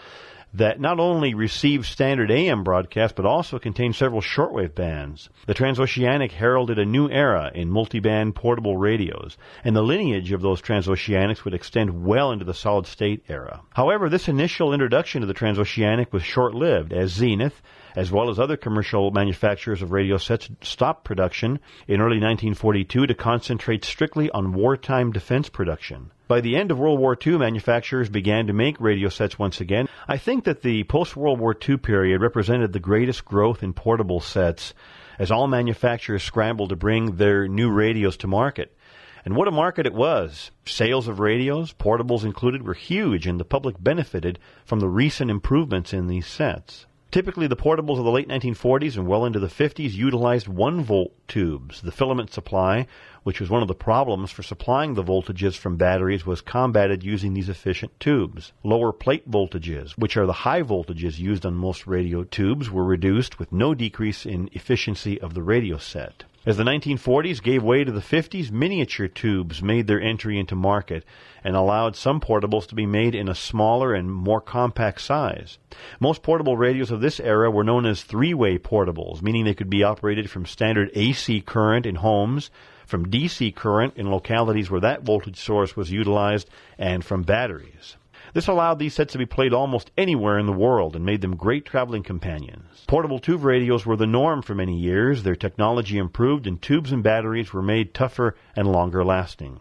that 0.53 0.81
not 0.81 0.99
only 0.99 1.33
received 1.33 1.87
standard 1.87 2.29
AM 2.33 2.65
broadcasts 2.65 3.15
but 3.15 3.25
also 3.25 3.61
contained 3.61 3.95
several 3.95 4.21
shortwave 4.21 4.75
bands. 4.75 5.31
The 5.47 5.55
transoceanic 5.55 6.33
heralded 6.33 6.81
a 6.81 6.85
new 6.85 7.09
era 7.09 7.53
in 7.55 7.71
multiband 7.71 8.35
portable 8.35 8.77
radios, 8.77 9.37
and 9.63 9.77
the 9.77 9.83
lineage 9.83 10.33
of 10.33 10.43
those 10.43 10.61
transoceanics 10.61 11.45
would 11.45 11.55
extend 11.55 12.05
well 12.05 12.33
into 12.33 12.45
the 12.45 12.53
solid 12.53 12.87
state 12.87 13.23
era. 13.29 13.61
However, 13.75 14.09
this 14.09 14.29
initial 14.29 14.73
introduction 14.73 15.21
to 15.21 15.29
the 15.29 15.35
transoceanic 15.35 16.13
was 16.13 16.25
short 16.25 16.53
lived 16.53 16.93
as 16.93 17.13
Zenith 17.13 17.63
as 17.97 18.11
well 18.11 18.31
as 18.31 18.39
other 18.39 18.57
commercial 18.57 19.11
manufacturers 19.11 19.83
of 19.83 19.93
radio 19.93 20.17
sets, 20.17 20.49
stopped 20.63 21.05
production 21.05 21.61
in 21.89 22.01
early 22.01 22.19
1942 22.19 23.07
to 23.07 23.15
concentrate 23.15 23.85
strictly 23.85 24.31
on 24.31 24.53
wartime 24.53 25.13
defense 25.13 25.49
production. 25.49 26.11
By 26.29 26.41
the 26.41 26.57
end 26.57 26.71
of 26.71 26.79
World 26.79 27.01
War 27.01 27.19
II, 27.27 27.39
manufacturers 27.39 28.09
began 28.09 28.47
to 28.47 28.53
make 28.53 28.81
radio 28.81 29.09
sets 29.09 29.39
once 29.39 29.61
again. 29.61 29.89
I 30.07 30.17
think 30.17 30.45
that 30.45 30.63
the 30.63 30.85
post 30.85 31.17
World 31.17 31.41
War 31.41 31.57
II 31.69 31.79
period 31.79 32.23
represented 32.23 32.73
the 32.73 32.79
greatest 32.79 33.25
growth 33.25 33.63
in 33.63 33.73
portable 33.73 34.21
sets 34.21 34.73
as 35.19 35.31
all 35.31 35.49
manufacturers 35.49 36.23
scrambled 36.23 36.71
to 36.71 36.77
bring 36.77 37.17
their 37.17 37.49
new 37.49 37.71
radios 37.71 38.17
to 38.19 38.27
market. 38.27 38.77
And 39.25 39.37
what 39.37 39.49
a 39.49 39.51
market 39.53 39.87
it 39.87 39.93
was. 39.93 40.51
Sales 40.65 41.09
of 41.09 41.21
radios, 41.21 41.73
portables 41.73 42.25
included, 42.25 42.63
were 42.63 42.75
huge, 42.75 43.27
and 43.27 43.39
the 43.39 43.45
public 43.45 43.77
benefited 43.79 44.39
from 44.65 44.81
the 44.81 44.89
recent 44.89 45.31
improvements 45.31 45.93
in 45.93 46.07
these 46.07 46.27
sets. 46.27 46.87
Typically, 47.11 47.49
the 47.49 47.57
portables 47.57 47.99
of 47.99 48.05
the 48.05 48.11
late 48.13 48.29
1940s 48.29 48.97
and 48.97 49.05
well 49.05 49.25
into 49.25 49.41
the 49.41 49.49
50s 49.49 49.95
utilized 49.95 50.47
1 50.47 50.81
volt 50.83 51.13
tubes. 51.27 51.81
The 51.81 51.91
filament 51.91 52.33
supply, 52.33 52.87
which 53.25 53.41
was 53.41 53.51
one 53.51 53.63
of 53.63 53.69
the 53.69 53.75
problems 53.75 54.31
for 54.31 54.45
supplying 54.45 54.95
the 54.95 55.03
voltages 55.03 55.57
from 55.57 55.77
batteries, 55.77 56.25
was 56.25 56.41
combated 56.41 57.03
using 57.03 57.35
these 57.35 57.49
efficient 57.49 57.99
tubes. 57.99 58.53
Lower 58.63 58.93
plate 58.93 59.29
voltages, 59.29 59.91
which 59.99 60.17
are 60.17 60.27
the 60.27 60.45
high 60.47 60.63
voltages 60.63 61.19
used 61.19 61.45
on 61.45 61.55
most 61.57 61.85
radio 61.85 62.23
tubes, 62.23 62.71
were 62.71 62.85
reduced 62.85 63.41
with 63.41 63.51
no 63.51 63.75
decrease 63.75 64.25
in 64.25 64.49
efficiency 64.53 65.21
of 65.21 65.35
the 65.35 65.43
radio 65.43 65.79
set. 65.79 66.23
As 66.47 66.57
the 66.57 66.65
1940s 66.65 67.43
gave 67.43 67.63
way 67.63 67.85
to 67.85 67.93
the 67.93 68.01
50s, 68.01 68.51
miniature 68.51 69.09
tubes 69.09 69.63
made 69.63 69.87
their 69.87 70.01
entry 70.01 70.39
into 70.39 70.55
market 70.55 71.05
and 71.45 71.55
allowed 71.55 71.97
some 71.97 72.19
portables 72.19 72.67
to 72.69 72.75
be 72.75 72.87
made 72.87 73.15
in 73.15 73.29
a 73.29 73.35
smaller 73.35 73.93
and 73.93 74.11
more 74.11 74.41
compact 74.41 75.03
size. 75.03 75.59
Most 76.01 76.23
portable 76.23 76.57
radios 76.57 76.91
of 76.91 77.03
this 77.03 77.21
era 77.21 77.51
were 77.51 77.63
known 77.63 77.85
as 77.85 78.03
three-way 78.03 78.57
portables, 78.57 79.21
meaning 79.21 79.45
they 79.45 79.53
could 79.53 79.69
be 79.69 79.83
operated 79.85 80.31
from 80.31 80.47
standard 80.47 80.91
AC 80.95 81.43
current 81.43 81.85
in 81.85 81.97
homes, 81.97 82.51
from 82.87 83.11
DC 83.11 83.55
current 83.55 83.93
in 83.99 84.11
localities 84.11 84.71
where 84.71 84.81
that 84.81 85.03
voltage 85.03 85.37
source 85.37 85.77
was 85.77 85.91
utilized, 85.91 86.49
and 86.79 87.05
from 87.05 87.23
batteries. 87.23 87.97
This 88.33 88.47
allowed 88.47 88.79
these 88.79 88.95
sets 88.95 89.13
to 89.13 89.19
be 89.19 89.27
played 89.27 89.53
almost 89.53 89.91
anywhere 89.99 90.39
in 90.39 90.47
the 90.47 90.53
world 90.53 90.95
and 90.95 91.05
made 91.05 91.21
them 91.21 91.37
great 91.37 91.65
traveling 91.65 92.03
companions. 92.03 92.85
Portable 92.87 93.19
tube 93.19 93.45
radios 93.45 93.85
were 93.85 93.97
the 93.97 94.07
norm 94.07 94.43
for 94.43 94.55
many 94.55 94.79
years. 94.79 95.23
Their 95.23 95.35
technology 95.35 95.99
improved 95.99 96.47
and 96.47 96.63
tubes 96.63 96.93
and 96.93 97.03
batteries 97.03 97.53
were 97.53 97.63
made 97.63 97.93
tougher 97.93 98.37
and 98.55 98.71
longer 98.71 99.05
lasting. 99.05 99.61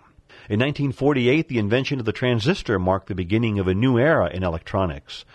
In 0.49 0.59
1948, 0.59 1.47
the 1.47 1.57
invention 1.57 1.99
of 1.99 2.05
the 2.05 2.11
transistor 2.11 2.77
marked 2.79 3.07
the 3.07 3.15
beginning 3.15 3.59
of 3.59 3.67
a 3.67 3.73
new 3.73 3.97
era 3.97 4.29
in 4.31 4.43
electronics. 4.43 5.25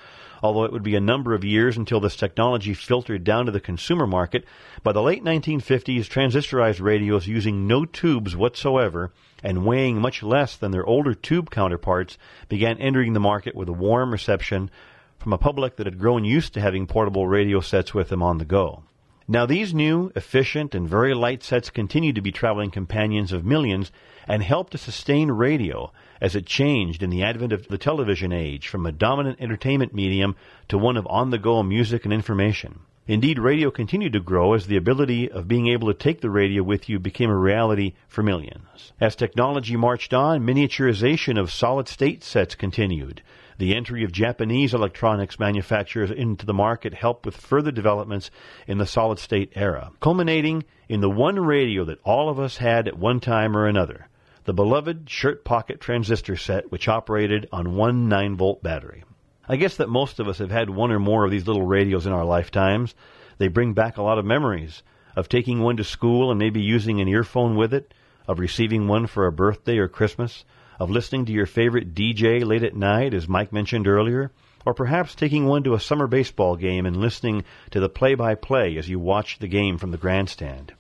Although 0.42 0.64
it 0.64 0.72
would 0.72 0.82
be 0.82 0.94
a 0.94 1.00
number 1.00 1.34
of 1.34 1.44
years 1.44 1.76
until 1.76 2.00
this 2.00 2.16
technology 2.16 2.74
filtered 2.74 3.24
down 3.24 3.46
to 3.46 3.52
the 3.52 3.60
consumer 3.60 4.06
market, 4.06 4.44
by 4.82 4.92
the 4.92 5.02
late 5.02 5.24
1950s, 5.24 6.06
transistorized 6.08 6.80
radios 6.80 7.26
using 7.26 7.66
no 7.66 7.84
tubes 7.84 8.36
whatsoever 8.36 9.12
and 9.44 9.66
weighing 9.66 10.00
much 10.00 10.22
less 10.22 10.56
than 10.56 10.72
their 10.72 10.86
older 10.86 11.14
tube 11.14 11.50
counterparts 11.50 12.16
began 12.48 12.78
entering 12.78 13.12
the 13.12 13.20
market 13.20 13.54
with 13.54 13.68
a 13.68 13.72
warm 13.72 14.10
reception 14.10 14.70
from 15.18 15.34
a 15.34 15.38
public 15.38 15.76
that 15.76 15.86
had 15.86 15.98
grown 15.98 16.24
used 16.24 16.54
to 16.54 16.60
having 16.60 16.86
portable 16.86 17.28
radio 17.28 17.60
sets 17.60 17.92
with 17.92 18.08
them 18.08 18.22
on 18.22 18.38
the 18.38 18.44
go. 18.44 18.82
Now, 19.28 19.46
these 19.46 19.72
new, 19.72 20.12
efficient, 20.14 20.74
and 20.74 20.88
very 20.88 21.14
light 21.14 21.42
sets 21.42 21.70
continue 21.70 22.12
to 22.12 22.20
be 22.20 22.32
traveling 22.32 22.70
companions 22.70 23.32
of 23.32 23.44
millions 23.44 23.92
and 24.26 24.42
help 24.42 24.70
to 24.70 24.78
sustain 24.78 25.30
radio 25.30 25.92
as 26.20 26.34
it 26.34 26.46
changed 26.46 27.02
in 27.02 27.10
the 27.10 27.22
advent 27.22 27.52
of 27.52 27.68
the 27.68 27.78
television 27.78 28.32
age 28.32 28.68
from 28.68 28.84
a 28.84 28.92
dominant 28.92 29.40
entertainment 29.40 29.94
medium 29.94 30.36
to 30.68 30.78
one 30.78 30.96
of 30.96 31.06
on 31.06 31.30
the 31.30 31.38
go 31.38 31.62
music 31.62 32.04
and 32.04 32.12
information. 32.12 32.80
Indeed, 33.06 33.38
radio 33.38 33.70
continued 33.70 34.14
to 34.14 34.20
grow 34.20 34.54
as 34.54 34.66
the 34.66 34.78
ability 34.78 35.30
of 35.30 35.46
being 35.46 35.66
able 35.66 35.88
to 35.88 35.94
take 35.94 36.22
the 36.22 36.30
radio 36.30 36.62
with 36.62 36.88
you 36.88 36.98
became 36.98 37.28
a 37.28 37.36
reality 37.36 37.92
for 38.08 38.22
millions. 38.22 38.92
As 38.98 39.14
technology 39.14 39.76
marched 39.76 40.14
on, 40.14 40.46
miniaturization 40.46 41.38
of 41.38 41.52
solid 41.52 41.86
state 41.86 42.24
sets 42.24 42.54
continued. 42.54 43.20
The 43.58 43.76
entry 43.76 44.04
of 44.04 44.12
Japanese 44.12 44.72
electronics 44.72 45.38
manufacturers 45.38 46.10
into 46.10 46.46
the 46.46 46.54
market 46.54 46.94
helped 46.94 47.26
with 47.26 47.36
further 47.36 47.70
developments 47.70 48.30
in 48.66 48.78
the 48.78 48.86
solid 48.86 49.18
state 49.18 49.52
era, 49.54 49.90
culminating 50.00 50.64
in 50.88 51.02
the 51.02 51.10
one 51.10 51.38
radio 51.38 51.84
that 51.84 52.00
all 52.04 52.30
of 52.30 52.40
us 52.40 52.56
had 52.56 52.88
at 52.88 52.98
one 52.98 53.20
time 53.20 53.54
or 53.54 53.66
another 53.66 54.08
the 54.44 54.54
beloved 54.54 55.08
shirt 55.08 55.44
pocket 55.44 55.80
transistor 55.80 56.36
set, 56.36 56.70
which 56.70 56.88
operated 56.88 57.48
on 57.52 57.76
one 57.76 58.08
9 58.08 58.36
volt 58.36 58.62
battery. 58.62 59.04
I 59.46 59.56
guess 59.56 59.76
that 59.76 59.90
most 59.90 60.20
of 60.20 60.28
us 60.28 60.38
have 60.38 60.50
had 60.50 60.70
one 60.70 60.90
or 60.90 60.98
more 60.98 61.24
of 61.24 61.30
these 61.30 61.46
little 61.46 61.66
radios 61.66 62.06
in 62.06 62.12
our 62.12 62.24
lifetimes. 62.24 62.94
They 63.36 63.48
bring 63.48 63.74
back 63.74 63.98
a 63.98 64.02
lot 64.02 64.18
of 64.18 64.24
memories 64.24 64.82
of 65.16 65.28
taking 65.28 65.60
one 65.60 65.76
to 65.76 65.84
school 65.84 66.30
and 66.30 66.38
maybe 66.38 66.62
using 66.62 67.00
an 67.00 67.08
earphone 67.08 67.54
with 67.54 67.74
it, 67.74 67.92
of 68.26 68.38
receiving 68.38 68.88
one 68.88 69.06
for 69.06 69.26
a 69.26 69.32
birthday 69.32 69.76
or 69.76 69.86
Christmas, 69.86 70.44
of 70.80 70.90
listening 70.90 71.26
to 71.26 71.32
your 71.32 71.44
favorite 71.44 71.94
DJ 71.94 72.42
late 72.44 72.62
at 72.62 72.74
night, 72.74 73.12
as 73.12 73.28
Mike 73.28 73.52
mentioned 73.52 73.86
earlier, 73.86 74.32
or 74.64 74.72
perhaps 74.72 75.14
taking 75.14 75.44
one 75.44 75.62
to 75.62 75.74
a 75.74 75.80
summer 75.80 76.06
baseball 76.06 76.56
game 76.56 76.86
and 76.86 76.96
listening 76.96 77.44
to 77.70 77.80
the 77.80 77.88
play 77.90 78.14
by 78.14 78.34
play 78.34 78.78
as 78.78 78.88
you 78.88 78.98
watch 78.98 79.38
the 79.38 79.46
game 79.46 79.76
from 79.76 79.90
the 79.90 79.98
grandstand. 79.98 80.72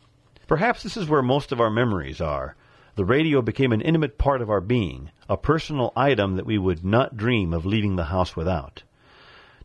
Perhaps 0.46 0.82
this 0.82 0.96
is 0.96 1.06
where 1.06 1.22
most 1.22 1.52
of 1.52 1.60
our 1.60 1.70
memories 1.70 2.20
are 2.20 2.56
the 2.96 3.04
radio 3.04 3.42
became 3.42 3.72
an 3.72 3.80
intimate 3.80 4.18
part 4.18 4.40
of 4.40 4.48
our 4.48 4.60
being, 4.60 5.10
a 5.28 5.36
personal 5.36 5.92
item 5.96 6.36
that 6.36 6.46
we 6.46 6.58
would 6.58 6.84
not 6.84 7.16
dream 7.16 7.52
of 7.52 7.66
leaving 7.66 7.96
the 7.96 8.04
house 8.04 8.36
without. 8.36 8.84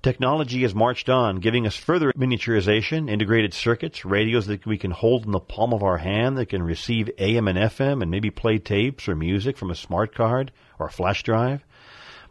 Technology 0.01 0.62
has 0.62 0.74
marched 0.74 1.09
on, 1.09 1.36
giving 1.36 1.67
us 1.67 1.75
further 1.75 2.12
miniaturization, 2.13 3.09
integrated 3.09 3.53
circuits, 3.53 4.05
radios 4.05 4.48
that 4.48 4.65
we 4.65 4.77
can 4.77 4.91
hold 4.91 5.25
in 5.25 5.31
the 5.31 5.39
palm 5.39 5.74
of 5.74 5.83
our 5.83 5.98
hand 5.98 6.38
that 6.38 6.48
can 6.48 6.63
receive 6.63 7.12
AM 7.19 7.48
and 7.48 7.57
FM 7.57 8.01
and 8.01 8.09
maybe 8.09 8.31
play 8.31 8.57
tapes 8.57 9.07
or 9.07 9.15
music 9.15 9.57
from 9.57 9.69
a 9.69 9.75
smart 9.75 10.15
card 10.15 10.51
or 10.79 10.88
a 10.88 10.91
flash 10.91 11.21
drive. 11.21 11.63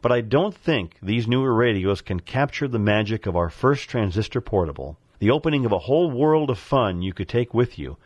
But 0.00 0.12
I 0.12 0.22
don't 0.22 0.54
think 0.54 0.96
these 1.02 1.28
newer 1.28 1.54
radios 1.54 2.00
can 2.00 2.20
capture 2.20 2.68
the 2.68 2.78
magic 2.78 3.26
of 3.26 3.36
our 3.36 3.50
first 3.50 3.88
transistor 3.88 4.40
portable, 4.40 4.96
the 5.18 5.30
opening 5.30 5.66
of 5.66 5.72
a 5.72 5.78
whole 5.78 6.10
world 6.10 6.50
of 6.50 6.58
fun 6.58 7.02
you 7.02 7.12
could 7.12 7.28
take 7.28 7.52
with 7.52 7.78
you, 7.78 7.98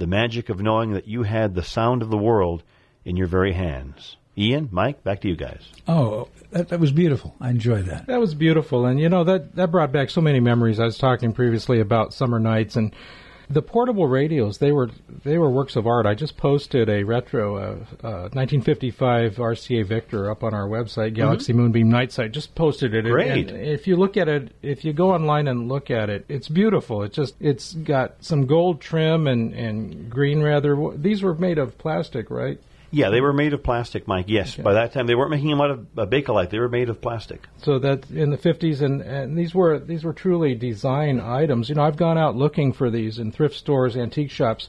the 0.00 0.06
magic 0.06 0.48
of 0.48 0.60
knowing 0.60 0.92
that 0.94 1.06
you 1.06 1.22
had 1.22 1.54
the 1.54 1.62
sound 1.62 2.02
of 2.02 2.10
the 2.10 2.16
world 2.16 2.64
in 3.04 3.16
your 3.16 3.28
very 3.28 3.52
hands. 3.52 4.16
Ian, 4.36 4.68
Mike, 4.72 5.04
back 5.04 5.20
to 5.20 5.28
you 5.28 5.36
guys. 5.36 5.62
Oh, 5.86 6.28
that, 6.50 6.70
that 6.70 6.80
was 6.80 6.92
beautiful. 6.92 7.36
I 7.40 7.50
enjoyed 7.50 7.86
that. 7.86 8.06
That 8.06 8.18
was 8.18 8.34
beautiful, 8.34 8.86
and 8.86 8.98
you 8.98 9.08
know 9.08 9.24
that 9.24 9.54
that 9.56 9.70
brought 9.70 9.92
back 9.92 10.08
so 10.08 10.20
many 10.20 10.40
memories. 10.40 10.80
I 10.80 10.84
was 10.84 10.98
talking 10.98 11.32
previously 11.32 11.80
about 11.80 12.14
summer 12.14 12.40
nights 12.40 12.76
and 12.76 12.94
the 13.50 13.62
portable 13.62 14.06
radios. 14.06 14.58
They 14.58 14.70
were 14.70 14.90
they 15.24 15.36
were 15.36 15.50
works 15.50 15.74
of 15.74 15.86
art. 15.86 16.06
I 16.06 16.14
just 16.14 16.36
posted 16.36 16.88
a 16.88 17.02
retro 17.02 17.56
uh, 17.56 18.06
uh, 18.06 18.28
1955 18.32 19.36
RCA 19.36 19.84
Victor 19.84 20.30
up 20.30 20.44
on 20.44 20.54
our 20.54 20.68
website, 20.68 21.14
Galaxy 21.14 21.52
mm-hmm. 21.52 21.62
Moonbeam 21.62 21.90
Night. 21.90 22.10
Just 22.30 22.54
posted 22.54 22.94
it. 22.94 23.04
Great. 23.04 23.50
And 23.50 23.60
if 23.60 23.88
you 23.88 23.96
look 23.96 24.16
at 24.16 24.28
it, 24.28 24.54
if 24.62 24.84
you 24.84 24.92
go 24.92 25.12
online 25.12 25.48
and 25.48 25.68
look 25.68 25.90
at 25.90 26.08
it, 26.08 26.24
it's 26.28 26.48
beautiful. 26.48 27.02
It's 27.02 27.16
just 27.16 27.34
it's 27.40 27.74
got 27.74 28.14
some 28.20 28.46
gold 28.46 28.80
trim 28.80 29.26
and 29.26 29.52
and 29.52 30.08
green 30.08 30.42
rather. 30.42 30.76
These 30.96 31.22
were 31.22 31.34
made 31.34 31.58
of 31.58 31.76
plastic, 31.76 32.30
right? 32.30 32.60
Yeah, 32.90 33.10
they 33.10 33.20
were 33.20 33.32
made 33.32 33.52
of 33.52 33.62
plastic, 33.62 34.08
Mike. 34.08 34.26
Yes, 34.28 34.54
okay. 34.54 34.62
by 34.62 34.74
that 34.74 34.92
time 34.92 35.06
they 35.06 35.14
weren't 35.14 35.30
making 35.30 35.50
them 35.50 35.60
out 35.60 35.70
of 35.70 35.98
uh, 35.98 36.06
Bakelite; 36.06 36.50
they 36.50 36.58
were 36.58 36.68
made 36.68 36.88
of 36.88 37.00
plastic. 37.00 37.46
So 37.58 37.78
that 37.78 38.10
in 38.10 38.30
the 38.30 38.36
fifties, 38.36 38.80
and, 38.82 39.00
and 39.00 39.38
these 39.38 39.54
were 39.54 39.78
these 39.78 40.04
were 40.04 40.12
truly 40.12 40.54
design 40.54 41.20
items. 41.20 41.68
You 41.68 41.76
know, 41.76 41.82
I've 41.82 41.96
gone 41.96 42.18
out 42.18 42.36
looking 42.36 42.72
for 42.72 42.90
these 42.90 43.18
in 43.18 43.30
thrift 43.30 43.54
stores, 43.54 43.96
antique 43.96 44.30
shops, 44.30 44.68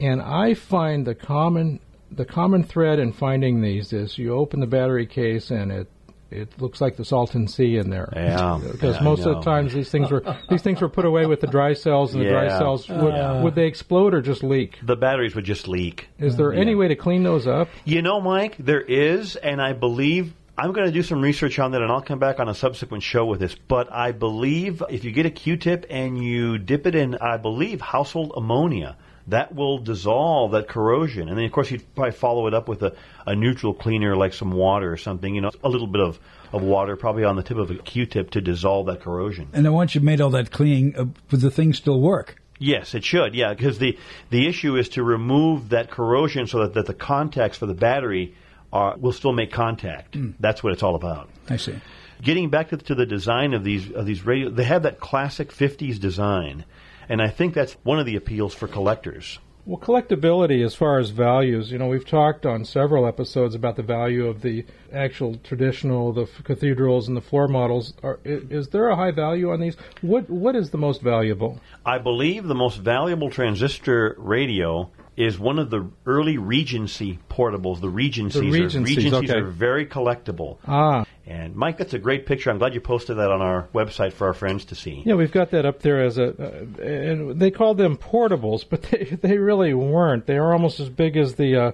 and 0.00 0.20
I 0.20 0.54
find 0.54 1.06
the 1.06 1.14
common 1.14 1.80
the 2.10 2.24
common 2.24 2.62
thread 2.62 2.98
in 2.98 3.12
finding 3.12 3.62
these 3.62 3.92
is 3.92 4.18
you 4.18 4.34
open 4.34 4.60
the 4.60 4.66
battery 4.66 5.06
case 5.06 5.50
and 5.50 5.72
it 5.72 5.88
it 6.32 6.60
looks 6.60 6.80
like 6.80 6.96
the 6.96 7.04
Salton 7.04 7.48
Sea 7.48 7.76
in 7.76 7.90
there. 7.90 8.12
Yeah, 8.14 8.58
because 8.72 8.96
yeah, 8.96 9.02
most 9.02 9.26
of 9.26 9.36
the 9.36 9.40
times 9.42 9.72
these 9.72 9.90
things 9.90 10.10
were 10.10 10.22
these 10.48 10.62
things 10.62 10.80
were 10.80 10.88
put 10.88 11.04
away 11.04 11.26
with 11.26 11.40
the 11.40 11.46
dry 11.46 11.74
cells, 11.74 12.14
and 12.14 12.22
the 12.22 12.26
yeah. 12.26 12.32
dry 12.32 12.58
cells 12.58 12.88
would, 12.88 13.14
uh, 13.14 13.40
would 13.42 13.54
they 13.54 13.66
explode 13.66 14.14
or 14.14 14.22
just 14.22 14.42
leak? 14.42 14.78
The 14.82 14.96
batteries 14.96 15.34
would 15.34 15.44
just 15.44 15.68
leak. 15.68 16.08
Is 16.18 16.36
there 16.36 16.52
any 16.52 16.74
way 16.74 16.88
to 16.88 16.96
clean 16.96 17.22
those 17.22 17.46
up? 17.46 17.68
You 17.84 18.02
know, 18.02 18.20
Mike, 18.20 18.56
there 18.58 18.80
is, 18.80 19.36
and 19.36 19.60
I 19.60 19.72
believe 19.72 20.34
I'm 20.56 20.72
going 20.72 20.86
to 20.86 20.92
do 20.92 21.02
some 21.02 21.20
research 21.20 21.58
on 21.58 21.72
that, 21.72 21.82
and 21.82 21.90
I'll 21.90 22.02
come 22.02 22.18
back 22.18 22.38
on 22.38 22.48
a 22.48 22.54
subsequent 22.54 23.02
show 23.02 23.24
with 23.24 23.40
this. 23.40 23.54
But 23.54 23.92
I 23.92 24.12
believe 24.12 24.82
if 24.90 25.04
you 25.04 25.10
get 25.10 25.26
a 25.26 25.30
Q-tip 25.30 25.86
and 25.88 26.22
you 26.22 26.58
dip 26.58 26.86
it 26.86 26.94
in, 26.94 27.16
I 27.16 27.38
believe 27.38 27.80
household 27.80 28.32
ammonia 28.36 28.96
that 29.28 29.54
will 29.54 29.78
dissolve 29.78 30.52
that 30.52 30.68
corrosion. 30.68 31.28
And 31.28 31.38
then, 31.38 31.44
of 31.44 31.52
course, 31.52 31.70
you'd 31.70 31.94
probably 31.94 32.12
follow 32.12 32.46
it 32.46 32.54
up 32.54 32.68
with 32.68 32.82
a, 32.82 32.94
a 33.26 33.34
neutral 33.34 33.74
cleaner 33.74 34.16
like 34.16 34.32
some 34.32 34.52
water 34.52 34.92
or 34.92 34.96
something, 34.96 35.34
you 35.34 35.40
know, 35.40 35.50
a 35.62 35.68
little 35.68 35.86
bit 35.86 36.00
of, 36.00 36.18
of 36.52 36.62
water, 36.62 36.96
probably 36.96 37.24
on 37.24 37.36
the 37.36 37.42
tip 37.42 37.56
of 37.56 37.70
a 37.70 37.76
Q-tip 37.76 38.30
to 38.30 38.40
dissolve 38.40 38.86
that 38.86 39.00
corrosion. 39.00 39.48
And 39.52 39.64
then 39.64 39.72
once 39.72 39.94
you've 39.94 40.04
made 40.04 40.20
all 40.20 40.30
that 40.30 40.50
cleaning, 40.50 40.96
uh, 40.96 41.04
would 41.30 41.40
the 41.40 41.50
thing 41.50 41.72
still 41.72 42.00
work? 42.00 42.42
Yes, 42.58 42.94
it 42.94 43.04
should. 43.04 43.34
Yeah, 43.34 43.52
because 43.54 43.78
the 43.78 43.98
the 44.30 44.46
issue 44.46 44.76
is 44.76 44.90
to 44.90 45.02
remove 45.02 45.70
that 45.70 45.90
corrosion 45.90 46.46
so 46.46 46.60
that, 46.60 46.74
that 46.74 46.86
the 46.86 46.94
contacts 46.94 47.58
for 47.58 47.66
the 47.66 47.74
battery 47.74 48.36
are 48.72 48.96
will 48.96 49.12
still 49.12 49.32
make 49.32 49.50
contact. 49.50 50.14
Mm. 50.14 50.34
That's 50.38 50.62
what 50.62 50.72
it's 50.72 50.82
all 50.82 50.94
about. 50.94 51.28
I 51.48 51.56
see. 51.56 51.74
Getting 52.22 52.50
back 52.50 52.68
to, 52.68 52.76
to 52.76 52.94
the 52.94 53.04
design 53.04 53.52
of 53.54 53.64
these 53.64 53.90
of 53.90 54.06
these 54.06 54.24
radio, 54.24 54.48
they 54.48 54.62
have 54.62 54.84
that 54.84 55.00
classic 55.00 55.52
'50s 55.52 55.98
design 55.98 56.64
and 57.08 57.22
I 57.22 57.28
think 57.28 57.54
that's 57.54 57.76
one 57.82 57.98
of 57.98 58.06
the 58.06 58.16
appeals 58.16 58.54
for 58.54 58.68
collectors. 58.68 59.38
Well, 59.64 59.78
collectability 59.78 60.64
as 60.64 60.74
far 60.74 60.98
as 60.98 61.10
values, 61.10 61.70
you 61.70 61.78
know, 61.78 61.86
we've 61.86 62.06
talked 62.06 62.44
on 62.44 62.64
several 62.64 63.06
episodes 63.06 63.54
about 63.54 63.76
the 63.76 63.84
value 63.84 64.26
of 64.26 64.42
the 64.42 64.64
actual 64.92 65.36
traditional, 65.36 66.12
the 66.12 66.26
cathedrals 66.42 67.06
and 67.06 67.16
the 67.16 67.20
floor 67.20 67.46
models. 67.46 67.94
Are, 68.02 68.18
is 68.24 68.68
there 68.68 68.88
a 68.88 68.96
high 68.96 69.12
value 69.12 69.52
on 69.52 69.60
these? 69.60 69.76
What 70.00 70.28
What 70.28 70.56
is 70.56 70.70
the 70.70 70.78
most 70.78 71.00
valuable? 71.00 71.60
I 71.86 71.98
believe 71.98 72.48
the 72.48 72.56
most 72.56 72.78
valuable 72.78 73.30
transistor 73.30 74.16
radio 74.18 74.90
is 75.16 75.38
one 75.38 75.60
of 75.60 75.70
the 75.70 75.88
early 76.06 76.38
Regency 76.38 77.20
portables. 77.30 77.80
The 77.80 77.88
Regencies, 77.88 78.42
the 78.42 78.50
Regencies, 78.50 78.96
are, 78.96 79.00
Regencies 79.00 79.30
okay. 79.30 79.38
are 79.38 79.44
very 79.44 79.86
collectible. 79.86 80.58
Ah. 80.66 81.04
And 81.26 81.54
Mike, 81.54 81.78
that's 81.78 81.94
a 81.94 81.98
great 81.98 82.26
picture. 82.26 82.50
I'm 82.50 82.58
glad 82.58 82.74
you 82.74 82.80
posted 82.80 83.16
that 83.18 83.30
on 83.30 83.40
our 83.40 83.68
website 83.72 84.12
for 84.12 84.26
our 84.26 84.34
friends 84.34 84.64
to 84.66 84.74
see. 84.74 85.02
Yeah, 85.06 85.14
we've 85.14 85.30
got 85.30 85.50
that 85.52 85.64
up 85.64 85.80
there 85.80 86.02
as 86.02 86.18
a, 86.18 86.30
uh, 86.30 86.82
and 86.82 87.40
they 87.40 87.50
called 87.52 87.78
them 87.78 87.96
portables, 87.96 88.64
but 88.68 88.82
they 88.82 89.04
they 89.22 89.38
really 89.38 89.72
weren't. 89.74 90.26
They 90.26 90.38
were 90.40 90.52
almost 90.52 90.80
as 90.80 90.88
big 90.88 91.16
as 91.16 91.34
the. 91.34 91.56
Uh, 91.56 91.72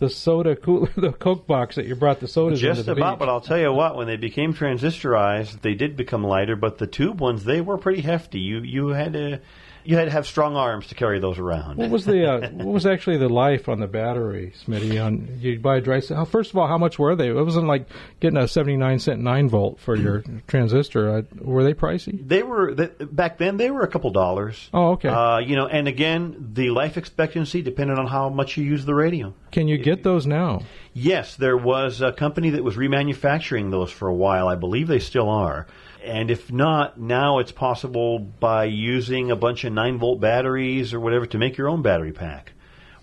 the 0.00 0.08
soda 0.08 0.56
cooler, 0.56 0.88
the 0.96 1.12
Coke 1.12 1.46
box 1.46 1.76
that 1.76 1.84
you 1.84 1.94
brought 1.94 2.20
the 2.20 2.26
sodas 2.26 2.58
Just 2.58 2.80
into 2.80 2.94
the 2.94 2.98
about, 2.98 3.16
beach. 3.16 3.18
but 3.18 3.28
I'll 3.28 3.42
tell 3.42 3.58
you 3.58 3.70
what, 3.70 3.96
when 3.96 4.06
they 4.06 4.16
became 4.16 4.54
transistorized, 4.54 5.60
they 5.60 5.74
did 5.74 5.94
become 5.94 6.24
lighter, 6.24 6.56
but 6.56 6.78
the 6.78 6.86
tube 6.86 7.20
ones, 7.20 7.44
they 7.44 7.60
were 7.60 7.76
pretty 7.76 8.00
hefty. 8.00 8.40
You 8.40 8.60
you 8.60 8.88
had 8.88 9.12
to 9.12 9.40
you 9.84 9.96
had 9.96 10.04
to 10.06 10.10
have 10.10 10.26
strong 10.26 10.56
arms 10.56 10.88
to 10.88 10.94
carry 10.94 11.18
those 11.18 11.38
around. 11.38 11.78
What 11.78 11.90
was 11.90 12.04
the 12.04 12.30
uh, 12.30 12.50
what 12.50 12.72
was 12.72 12.86
actually 12.86 13.18
the 13.18 13.28
life 13.28 13.68
on 13.68 13.80
the 13.80 13.86
battery, 13.86 14.52
Smitty? 14.66 15.04
On 15.04 15.38
you 15.40 15.58
buy 15.58 15.76
a 15.76 15.80
dry 15.80 16.00
cell. 16.00 16.24
First 16.24 16.50
of 16.50 16.58
all, 16.58 16.66
how 16.66 16.78
much 16.78 16.98
were 16.98 17.16
they? 17.16 17.28
It 17.28 17.34
wasn't 17.34 17.66
like 17.66 17.88
getting 18.20 18.38
a 18.38 18.48
seventy 18.48 18.76
nine 18.76 18.98
cent 18.98 19.20
nine 19.20 19.48
volt 19.48 19.80
for 19.80 19.96
your 19.96 20.24
transistor. 20.46 21.10
Uh, 21.10 21.22
were 21.40 21.64
they 21.64 21.74
pricey? 21.74 22.26
They 22.26 22.42
were 22.42 22.74
they, 22.74 22.86
back 23.04 23.38
then. 23.38 23.56
They 23.56 23.70
were 23.70 23.82
a 23.82 23.88
couple 23.88 24.10
dollars. 24.10 24.68
Oh, 24.72 24.92
okay. 24.92 25.08
Uh, 25.08 25.38
you 25.38 25.56
know, 25.56 25.66
and 25.66 25.88
again, 25.88 26.50
the 26.52 26.70
life 26.70 26.96
expectancy 26.96 27.62
depended 27.62 27.98
on 27.98 28.06
how 28.06 28.28
much 28.28 28.56
you 28.56 28.64
use 28.64 28.84
the 28.84 28.94
radio. 28.94 29.34
Can 29.50 29.68
you 29.68 29.78
get 29.78 30.02
those 30.02 30.26
now? 30.26 30.62
Yes, 30.92 31.36
there 31.36 31.56
was 31.56 32.00
a 32.00 32.12
company 32.12 32.50
that 32.50 32.64
was 32.64 32.76
remanufacturing 32.76 33.70
those 33.70 33.90
for 33.90 34.08
a 34.08 34.14
while. 34.14 34.48
I 34.48 34.56
believe 34.56 34.88
they 34.88 34.98
still 34.98 35.28
are. 35.28 35.66
And 36.04 36.30
if 36.30 36.50
not, 36.50 36.98
now 36.98 37.38
it's 37.38 37.52
possible 37.52 38.18
by 38.18 38.64
using 38.64 39.30
a 39.30 39.36
bunch 39.36 39.64
of 39.64 39.72
9 39.72 39.98
volt 39.98 40.20
batteries 40.20 40.94
or 40.94 41.00
whatever 41.00 41.26
to 41.26 41.38
make 41.38 41.56
your 41.56 41.68
own 41.68 41.82
battery 41.82 42.12
pack. 42.12 42.52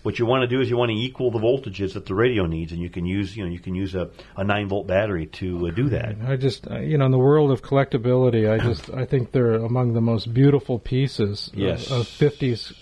What 0.02 0.18
you 0.18 0.26
want 0.26 0.42
to 0.42 0.46
do 0.46 0.60
is 0.60 0.70
you 0.70 0.76
want 0.76 0.90
to 0.90 0.96
equal 0.96 1.30
the 1.30 1.38
voltages 1.38 1.94
that 1.94 2.06
the 2.06 2.14
radio 2.14 2.46
needs, 2.46 2.72
and 2.72 2.80
you 2.80 2.88
can 2.88 3.04
use 3.04 3.36
you 3.36 3.44
know 3.44 3.50
you 3.50 3.58
can 3.58 3.74
use 3.74 3.94
a, 3.94 4.10
a 4.36 4.44
nine 4.44 4.68
volt 4.68 4.86
battery 4.86 5.26
to 5.26 5.66
uh, 5.66 5.70
do 5.70 5.88
that. 5.88 6.16
I 6.24 6.36
just 6.36 6.70
uh, 6.70 6.78
you 6.78 6.98
know 6.98 7.06
in 7.06 7.10
the 7.10 7.18
world 7.18 7.50
of 7.50 7.62
collectability, 7.62 8.50
I 8.50 8.58
just 8.64 8.88
I 8.90 9.04
think 9.04 9.32
they're 9.32 9.54
among 9.54 9.94
the 9.94 10.00
most 10.00 10.32
beautiful 10.32 10.78
pieces 10.78 11.50
yes. 11.52 11.90
of 11.90 12.06
fifties 12.06 12.72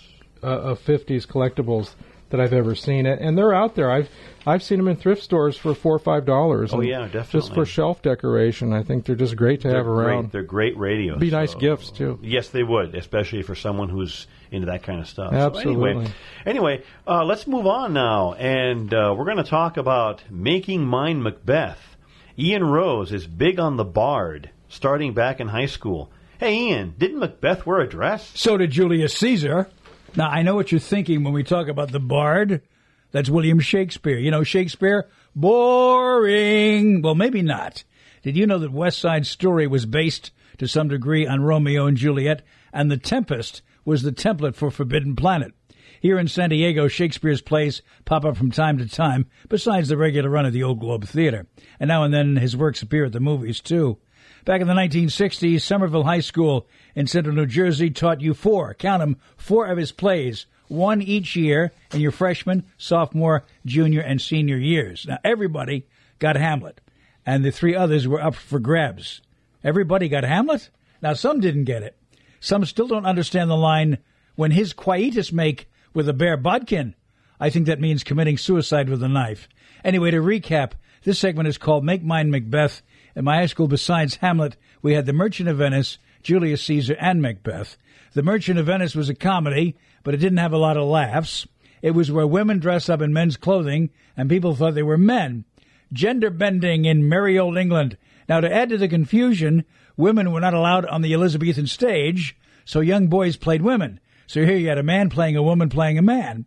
uh, 0.43 0.45
of 0.47 0.79
fifties 0.79 1.25
collectibles 1.25 1.95
that 2.29 2.39
I've 2.39 2.53
ever 2.53 2.75
seen 2.75 3.05
it, 3.05 3.19
and 3.19 3.37
they're 3.37 3.53
out 3.53 3.75
there. 3.75 3.91
I've 3.91 4.09
I've 4.45 4.63
seen 4.63 4.77
them 4.77 4.87
in 4.87 4.95
thrift 4.95 5.23
stores 5.23 5.57
for 5.57 5.73
four 5.73 5.95
or 5.95 5.99
five 5.99 6.25
dollars. 6.25 6.73
Oh, 6.73 6.81
yeah, 6.81 7.05
definitely. 7.05 7.39
Just 7.41 7.53
for 7.53 7.65
shelf 7.65 8.01
decoration, 8.01 8.73
I 8.73 8.83
think 8.83 9.05
they're 9.05 9.15
just 9.15 9.35
great 9.35 9.61
to 9.61 9.67
They're 9.67 9.77
have 9.77 9.87
around. 9.87 10.21
Great. 10.23 10.31
They're 10.31 10.43
great 10.43 10.77
radios. 10.77 11.19
Be 11.19 11.31
nice 11.31 11.51
so- 11.51 11.59
gifts 11.59 11.91
too. 11.91 12.19
Yes, 12.21 12.49
they 12.49 12.63
would, 12.63 12.95
especially 12.95 13.41
for 13.43 13.55
someone 13.55 13.89
who's 13.89 14.27
into 14.51 14.67
that 14.67 14.83
kind 14.83 14.99
of 14.99 15.07
stuff. 15.07 15.31
So 15.31 15.37
Absolutely. 15.37 15.89
anyway, 15.91 16.11
anyway 16.45 16.83
uh, 17.05 17.25
let's 17.25 17.45
move 17.47 17.67
on 17.67 17.93
now, 17.93 18.33
and 18.33 18.93
uh, 18.93 19.13
we're 19.17 19.25
going 19.25 19.37
to 19.37 19.43
talk 19.43 19.77
about 19.77 20.23
making 20.29 20.85
mine 20.85 21.21
Macbeth. 21.21 21.97
Ian 22.39 22.63
Rose 22.63 23.11
is 23.11 23.25
big 23.27 23.59
on 23.59 23.77
the 23.77 23.83
Bard, 23.83 24.51
starting 24.69 25.13
back 25.13 25.39
in 25.39 25.47
high 25.47 25.65
school. 25.65 26.11
Hey, 26.39 26.53
Ian, 26.69 26.93
didn't 26.99 27.17
Macbeth 27.19 27.65
wear 27.65 27.79
a 27.79 27.89
dress? 27.89 28.31
So 28.35 28.57
did 28.57 28.69
Julius 28.69 29.17
Caesar. 29.17 29.69
Now, 30.17 30.29
I 30.29 30.41
know 30.41 30.55
what 30.55 30.71
you're 30.71 30.79
thinking 30.79 31.23
when 31.23 31.33
we 31.33 31.43
talk 31.43 31.67
about 31.67 31.91
the 31.91 31.99
bard. 31.99 32.63
That's 33.11 33.29
William 33.29 33.59
Shakespeare. 33.59 34.17
You 34.17 34.31
know, 34.31 34.43
Shakespeare? 34.43 35.07
Boring. 35.35 37.03
Well, 37.03 37.13
maybe 37.13 37.43
not. 37.43 37.83
Did 38.23 38.35
you 38.35 38.47
know 38.47 38.57
that 38.57 38.71
West 38.71 38.97
Side 38.97 39.27
Story 39.27 39.67
was 39.67 39.85
based 39.85 40.31
to 40.57 40.67
some 40.67 40.87
degree 40.87 41.27
on 41.27 41.43
Romeo 41.43 41.85
and 41.85 41.95
Juliet, 41.95 42.41
and 42.73 42.89
The 42.89 42.97
Tempest 42.97 43.61
was 43.85 44.01
the 44.01 44.11
template 44.11 44.55
for 44.55 44.71
Forbidden 44.71 45.15
Planet? 45.15 45.53
Here 46.01 46.17
in 46.17 46.27
San 46.27 46.49
Diego, 46.49 46.87
Shakespeare's 46.87 47.43
plays 47.43 47.83
pop 48.03 48.25
up 48.25 48.37
from 48.37 48.49
time 48.49 48.79
to 48.79 48.87
time, 48.87 49.27
besides 49.49 49.89
the 49.89 49.97
regular 49.97 50.31
run 50.31 50.47
at 50.47 50.53
the 50.53 50.63
Old 50.63 50.79
Globe 50.79 51.05
Theater. 51.05 51.45
And 51.79 51.89
now 51.89 52.01
and 52.01 52.11
then 52.11 52.37
his 52.37 52.57
works 52.57 52.81
appear 52.81 53.05
at 53.05 53.11
the 53.11 53.19
movies, 53.19 53.61
too. 53.61 53.99
Back 54.45 54.61
in 54.61 54.67
the 54.67 54.73
1960s, 54.73 55.61
Somerville 55.61 56.03
High 56.03 56.21
School 56.21 56.67
in 56.95 57.07
central 57.07 57.35
New 57.35 57.45
Jersey 57.45 57.89
taught 57.89 58.21
you 58.21 58.33
four, 58.33 58.73
count 58.73 59.01
'em, 59.01 59.17
four 59.35 59.67
of 59.67 59.77
his 59.77 59.91
plays, 59.91 60.45
one 60.67 61.01
each 61.01 61.35
year 61.35 61.71
in 61.93 62.01
your 62.01 62.11
freshman, 62.11 62.63
sophomore, 62.77 63.43
junior, 63.65 64.01
and 64.01 64.21
senior 64.21 64.57
years. 64.57 65.05
Now, 65.07 65.19
everybody 65.23 65.85
got 66.19 66.35
Hamlet, 66.35 66.81
and 67.25 67.43
the 67.43 67.51
three 67.51 67.75
others 67.75 68.07
were 68.07 68.21
up 68.21 68.35
for 68.35 68.59
grabs. 68.59 69.21
Everybody 69.63 70.07
got 70.07 70.23
Hamlet? 70.23 70.69
Now, 71.01 71.13
some 71.13 71.39
didn't 71.39 71.65
get 71.65 71.83
it. 71.83 71.97
Some 72.39 72.65
still 72.65 72.87
don't 72.87 73.05
understand 73.05 73.49
the 73.49 73.57
line, 73.57 73.97
when 74.35 74.51
his 74.51 74.73
quietus 74.73 75.31
make 75.31 75.69
with 75.93 76.07
a 76.07 76.13
bare 76.13 76.37
bodkin. 76.37 76.95
I 77.39 77.49
think 77.49 77.65
that 77.65 77.81
means 77.81 78.03
committing 78.03 78.37
suicide 78.37 78.89
with 78.89 79.03
a 79.03 79.09
knife. 79.09 79.49
Anyway, 79.83 80.11
to 80.11 80.21
recap, 80.21 80.73
this 81.03 81.19
segment 81.19 81.47
is 81.47 81.57
called 81.57 81.83
Make 81.83 82.03
Mine 82.03 82.31
Macbeth. 82.31 82.81
In 83.17 83.25
my 83.25 83.37
high 83.37 83.47
school, 83.47 83.67
besides 83.67 84.17
Hamlet, 84.17 84.57
we 84.83 84.93
had 84.93 85.07
The 85.07 85.11
Merchant 85.11 85.49
of 85.49 85.57
Venice, 85.57 85.97
Julius 86.21 86.61
Caesar, 86.65 86.95
and 86.99 87.19
Macbeth. 87.19 87.75
The 88.13 88.21
Merchant 88.21 88.59
of 88.59 88.67
Venice 88.67 88.93
was 88.93 89.09
a 89.09 89.15
comedy, 89.15 89.75
but 90.03 90.13
it 90.13 90.17
didn't 90.17 90.37
have 90.37 90.53
a 90.53 90.57
lot 90.59 90.77
of 90.77 90.85
laughs. 90.87 91.47
It 91.81 91.95
was 91.95 92.11
where 92.11 92.27
women 92.27 92.59
dress 92.59 92.89
up 92.89 93.01
in 93.01 93.11
men's 93.11 93.35
clothing, 93.35 93.89
and 94.15 94.29
people 94.29 94.53
thought 94.53 94.75
they 94.75 94.83
were 94.83 94.99
men. 94.99 95.45
Gender 95.91 96.29
bending 96.29 96.85
in 96.85 97.09
merry 97.09 97.39
old 97.39 97.57
England. 97.57 97.97
Now, 98.29 98.39
to 98.39 98.53
add 98.53 98.69
to 98.69 98.77
the 98.77 98.87
confusion, 98.87 99.65
women 99.95 100.31
were 100.31 100.39
not 100.39 100.53
allowed 100.53 100.85
on 100.85 101.01
the 101.01 101.15
Elizabethan 101.15 101.65
stage, 101.65 102.37
so 102.65 102.81
young 102.81 103.07
boys 103.07 103.35
played 103.35 103.63
women. 103.63 103.99
So 104.27 104.45
here 104.45 104.57
you 104.57 104.67
had 104.67 104.77
a 104.77 104.83
man 104.83 105.09
playing 105.09 105.35
a 105.35 105.41
woman 105.41 105.69
playing 105.69 105.97
a 105.97 106.03
man. 106.03 106.45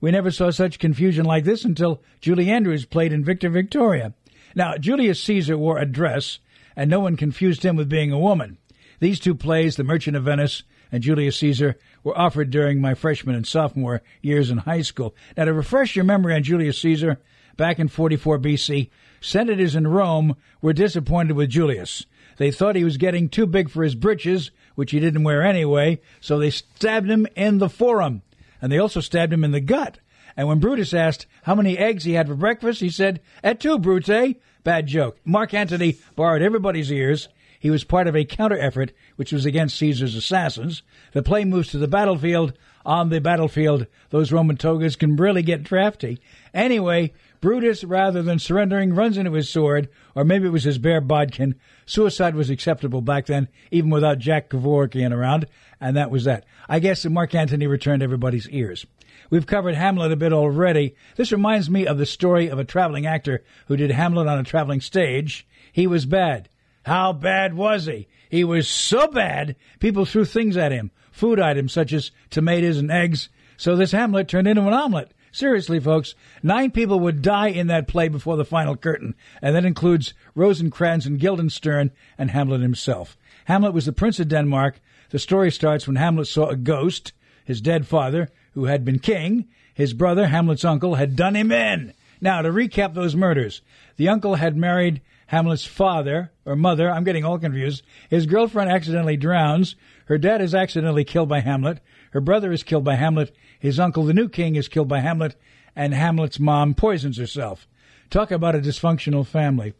We 0.00 0.10
never 0.10 0.32
saw 0.32 0.50
such 0.50 0.80
confusion 0.80 1.24
like 1.24 1.44
this 1.44 1.64
until 1.64 2.02
Julie 2.20 2.50
Andrews 2.50 2.86
played 2.86 3.12
in 3.12 3.24
Victor 3.24 3.50
Victoria. 3.50 4.14
Now, 4.54 4.76
Julius 4.76 5.22
Caesar 5.24 5.56
wore 5.56 5.78
a 5.78 5.86
dress, 5.86 6.38
and 6.76 6.90
no 6.90 7.00
one 7.00 7.16
confused 7.16 7.64
him 7.64 7.76
with 7.76 7.88
being 7.88 8.12
a 8.12 8.18
woman. 8.18 8.58
These 9.00 9.20
two 9.20 9.34
plays, 9.34 9.76
The 9.76 9.84
Merchant 9.84 10.16
of 10.16 10.24
Venice 10.24 10.62
and 10.90 11.02
Julius 11.02 11.36
Caesar, 11.38 11.76
were 12.02 12.18
offered 12.18 12.50
during 12.50 12.80
my 12.80 12.94
freshman 12.94 13.34
and 13.34 13.46
sophomore 13.46 14.02
years 14.22 14.50
in 14.50 14.58
high 14.58 14.82
school. 14.82 15.14
Now, 15.36 15.44
to 15.44 15.52
refresh 15.52 15.94
your 15.94 16.04
memory 16.04 16.34
on 16.34 16.42
Julius 16.42 16.80
Caesar, 16.80 17.20
back 17.56 17.78
in 17.78 17.88
44 17.88 18.38
BC, 18.38 18.90
senators 19.20 19.74
in 19.74 19.86
Rome 19.86 20.36
were 20.62 20.72
disappointed 20.72 21.36
with 21.36 21.50
Julius. 21.50 22.06
They 22.38 22.50
thought 22.50 22.76
he 22.76 22.84
was 22.84 22.96
getting 22.96 23.28
too 23.28 23.46
big 23.46 23.68
for 23.68 23.82
his 23.82 23.94
breeches, 23.94 24.50
which 24.76 24.92
he 24.92 25.00
didn't 25.00 25.24
wear 25.24 25.42
anyway, 25.42 26.00
so 26.20 26.38
they 26.38 26.50
stabbed 26.50 27.10
him 27.10 27.26
in 27.36 27.58
the 27.58 27.68
forum. 27.68 28.22
And 28.62 28.72
they 28.72 28.78
also 28.78 29.00
stabbed 29.00 29.32
him 29.32 29.44
in 29.44 29.52
the 29.52 29.60
gut. 29.60 29.98
And 30.38 30.46
when 30.46 30.60
Brutus 30.60 30.94
asked 30.94 31.26
how 31.42 31.56
many 31.56 31.76
eggs 31.76 32.04
he 32.04 32.12
had 32.12 32.28
for 32.28 32.36
breakfast, 32.36 32.80
he 32.80 32.90
said, 32.90 33.20
At 33.42 33.58
two, 33.58 33.76
Brute. 33.76 34.08
Eh? 34.08 34.34
Bad 34.62 34.86
joke. 34.86 35.18
Mark 35.24 35.52
Antony 35.52 35.96
borrowed 36.14 36.42
everybody's 36.42 36.92
ears. 36.92 37.28
He 37.58 37.70
was 37.70 37.82
part 37.82 38.06
of 38.06 38.14
a 38.14 38.24
counter 38.24 38.56
effort 38.56 38.92
which 39.16 39.32
was 39.32 39.44
against 39.44 39.76
Caesar's 39.78 40.14
assassins. 40.14 40.84
The 41.12 41.24
play 41.24 41.44
moves 41.44 41.70
to 41.70 41.78
the 41.78 41.88
battlefield. 41.88 42.52
On 42.86 43.08
the 43.08 43.20
battlefield, 43.20 43.88
those 44.10 44.30
Roman 44.30 44.56
togas 44.56 44.94
can 44.94 45.16
really 45.16 45.42
get 45.42 45.64
drafty. 45.64 46.20
Anyway, 46.54 47.12
Brutus, 47.40 47.82
rather 47.82 48.22
than 48.22 48.38
surrendering, 48.38 48.94
runs 48.94 49.18
into 49.18 49.32
his 49.32 49.50
sword, 49.50 49.88
or 50.14 50.24
maybe 50.24 50.46
it 50.46 50.52
was 50.52 50.64
his 50.64 50.78
bare 50.78 51.00
bodkin. 51.00 51.56
Suicide 51.84 52.36
was 52.36 52.48
acceptable 52.48 53.00
back 53.00 53.26
then, 53.26 53.48
even 53.72 53.90
without 53.90 54.20
Jack 54.20 54.50
Kevorkian 54.50 55.12
around, 55.12 55.48
and 55.80 55.96
that 55.96 56.12
was 56.12 56.24
that. 56.24 56.44
I 56.68 56.78
guess 56.78 57.02
that 57.02 57.10
Mark 57.10 57.34
Antony 57.34 57.66
returned 57.66 58.04
everybody's 58.04 58.48
ears. 58.50 58.86
We've 59.30 59.46
covered 59.46 59.74
Hamlet 59.74 60.12
a 60.12 60.16
bit 60.16 60.32
already. 60.32 60.94
This 61.16 61.32
reminds 61.32 61.68
me 61.68 61.86
of 61.86 61.98
the 61.98 62.06
story 62.06 62.48
of 62.48 62.58
a 62.58 62.64
traveling 62.64 63.06
actor 63.06 63.44
who 63.66 63.76
did 63.76 63.90
Hamlet 63.90 64.26
on 64.26 64.38
a 64.38 64.44
traveling 64.44 64.80
stage. 64.80 65.46
He 65.72 65.86
was 65.86 66.06
bad. 66.06 66.48
How 66.84 67.12
bad 67.12 67.54
was 67.54 67.86
he? 67.86 68.08
He 68.30 68.44
was 68.44 68.68
so 68.68 69.08
bad, 69.08 69.56
people 69.78 70.04
threw 70.04 70.24
things 70.24 70.56
at 70.56 70.72
him, 70.72 70.90
food 71.10 71.38
items 71.38 71.72
such 71.72 71.92
as 71.92 72.10
tomatoes 72.30 72.78
and 72.78 72.90
eggs. 72.90 73.28
So 73.56 73.76
this 73.76 73.92
Hamlet 73.92 74.28
turned 74.28 74.48
into 74.48 74.66
an 74.66 74.72
omelet. 74.72 75.12
Seriously, 75.30 75.78
folks, 75.78 76.14
nine 76.42 76.70
people 76.70 77.00
would 77.00 77.20
die 77.20 77.48
in 77.48 77.66
that 77.66 77.88
play 77.88 78.08
before 78.08 78.36
the 78.36 78.44
final 78.44 78.76
curtain, 78.76 79.14
and 79.42 79.54
that 79.54 79.64
includes 79.64 80.14
Rosencrantz 80.34 81.04
and 81.04 81.20
Guildenstern 81.20 81.90
and 82.16 82.30
Hamlet 82.30 82.62
himself. 82.62 83.18
Hamlet 83.44 83.74
was 83.74 83.84
the 83.84 83.92
Prince 83.92 84.18
of 84.20 84.28
Denmark. 84.28 84.80
The 85.10 85.18
story 85.18 85.50
starts 85.50 85.86
when 85.86 85.96
Hamlet 85.96 86.28
saw 86.28 86.48
a 86.48 86.56
ghost, 86.56 87.12
his 87.44 87.60
dead 87.60 87.86
father, 87.86 88.30
who 88.58 88.64
had 88.64 88.84
been 88.84 88.98
king. 88.98 89.46
His 89.72 89.92
brother, 89.94 90.26
Hamlet's 90.26 90.64
uncle, 90.64 90.96
had 90.96 91.14
done 91.14 91.36
him 91.36 91.52
in. 91.52 91.94
Now, 92.20 92.42
to 92.42 92.48
recap 92.48 92.92
those 92.92 93.14
murders, 93.14 93.62
the 93.94 94.08
uncle 94.08 94.34
had 94.34 94.56
married 94.56 95.00
Hamlet's 95.28 95.64
father 95.64 96.32
or 96.44 96.56
mother. 96.56 96.90
I'm 96.90 97.04
getting 97.04 97.24
all 97.24 97.38
confused. 97.38 97.84
His 98.10 98.26
girlfriend 98.26 98.68
accidentally 98.68 99.16
drowns. 99.16 99.76
Her 100.06 100.18
dad 100.18 100.42
is 100.42 100.56
accidentally 100.56 101.04
killed 101.04 101.28
by 101.28 101.38
Hamlet. 101.38 101.78
Her 102.10 102.20
brother 102.20 102.50
is 102.50 102.64
killed 102.64 102.82
by 102.82 102.96
Hamlet. 102.96 103.32
His 103.60 103.78
uncle, 103.78 104.02
the 104.02 104.12
new 104.12 104.28
king, 104.28 104.56
is 104.56 104.66
killed 104.66 104.88
by 104.88 104.98
Hamlet. 104.98 105.36
And 105.76 105.94
Hamlet's 105.94 106.40
mom 106.40 106.74
poisons 106.74 107.16
herself. 107.16 107.68
Talk 108.10 108.32
about 108.32 108.56
a 108.56 108.58
dysfunctional 108.58 109.24
family. 109.24 109.74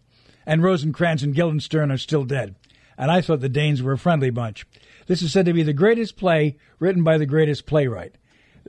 And 0.47 0.63
Rosencrantz 0.63 1.25
and 1.25 1.35
Guildenstern 1.35 1.91
are 1.91 1.99
still 1.99 2.23
dead. 2.23 2.55
And 2.97 3.11
I 3.11 3.23
thought 3.23 3.41
the 3.41 3.49
Danes 3.49 3.83
were 3.83 3.95
a 3.95 3.99
friendly 3.99 4.31
bunch. 4.31 4.67
This 5.09 5.21
is 5.21 5.33
said 5.33 5.47
to 5.47 5.53
be 5.53 5.65
the 5.65 5.73
greatest 5.73 6.17
play 6.17 6.59
written 6.79 7.03
by 7.03 7.19
the 7.19 7.27
greatest 7.27 7.67
playwright. 7.67 8.15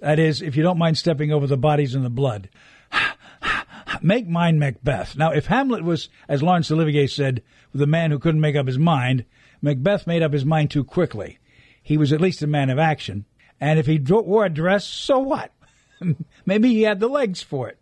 That 0.02 0.20
is, 0.20 0.42
if 0.42 0.56
you 0.56 0.64
don't 0.64 0.78
mind 0.78 0.98
stepping 0.98 1.32
over 1.32 1.48
the 1.48 1.58
bodies 1.58 1.96
and 1.96 2.06
the 2.06 2.10
blood. 2.10 2.50
make 4.02 4.28
mine 4.28 4.60
Macbeth. 4.60 5.18
Now, 5.18 5.32
if 5.32 5.48
Hamlet 5.48 5.84
was, 5.84 6.10
as 6.28 6.44
Laurence 6.44 6.72
Olivier 6.72 7.08
said, 7.08 7.44
the 7.74 7.88
man 7.88 8.12
who 8.12 8.20
couldn't 8.20 8.42
make 8.42 8.56
up 8.56 8.68
his 8.68 8.78
mind, 8.78 9.26
Macbeth 9.62 10.08
made 10.08 10.24
up 10.24 10.34
his 10.34 10.46
mind 10.46 10.72
too 10.72 10.84
quickly. 10.84 11.38
He 11.82 11.98
was 11.98 12.14
at 12.14 12.22
least 12.22 12.42
a 12.42 12.48
man 12.48 12.70
of 12.70 12.80
action. 12.80 13.26
And 13.60 13.80
if 13.80 13.88
he 13.88 14.00
wore 14.00 14.46
a 14.46 14.50
dress, 14.50 14.86
so 14.86 15.20
what? 15.20 15.52
Maybe 16.46 16.70
he 16.70 16.84
had 16.84 17.00
the 17.00 17.08
legs 17.08 17.42
for 17.42 17.70
it. 17.70 17.80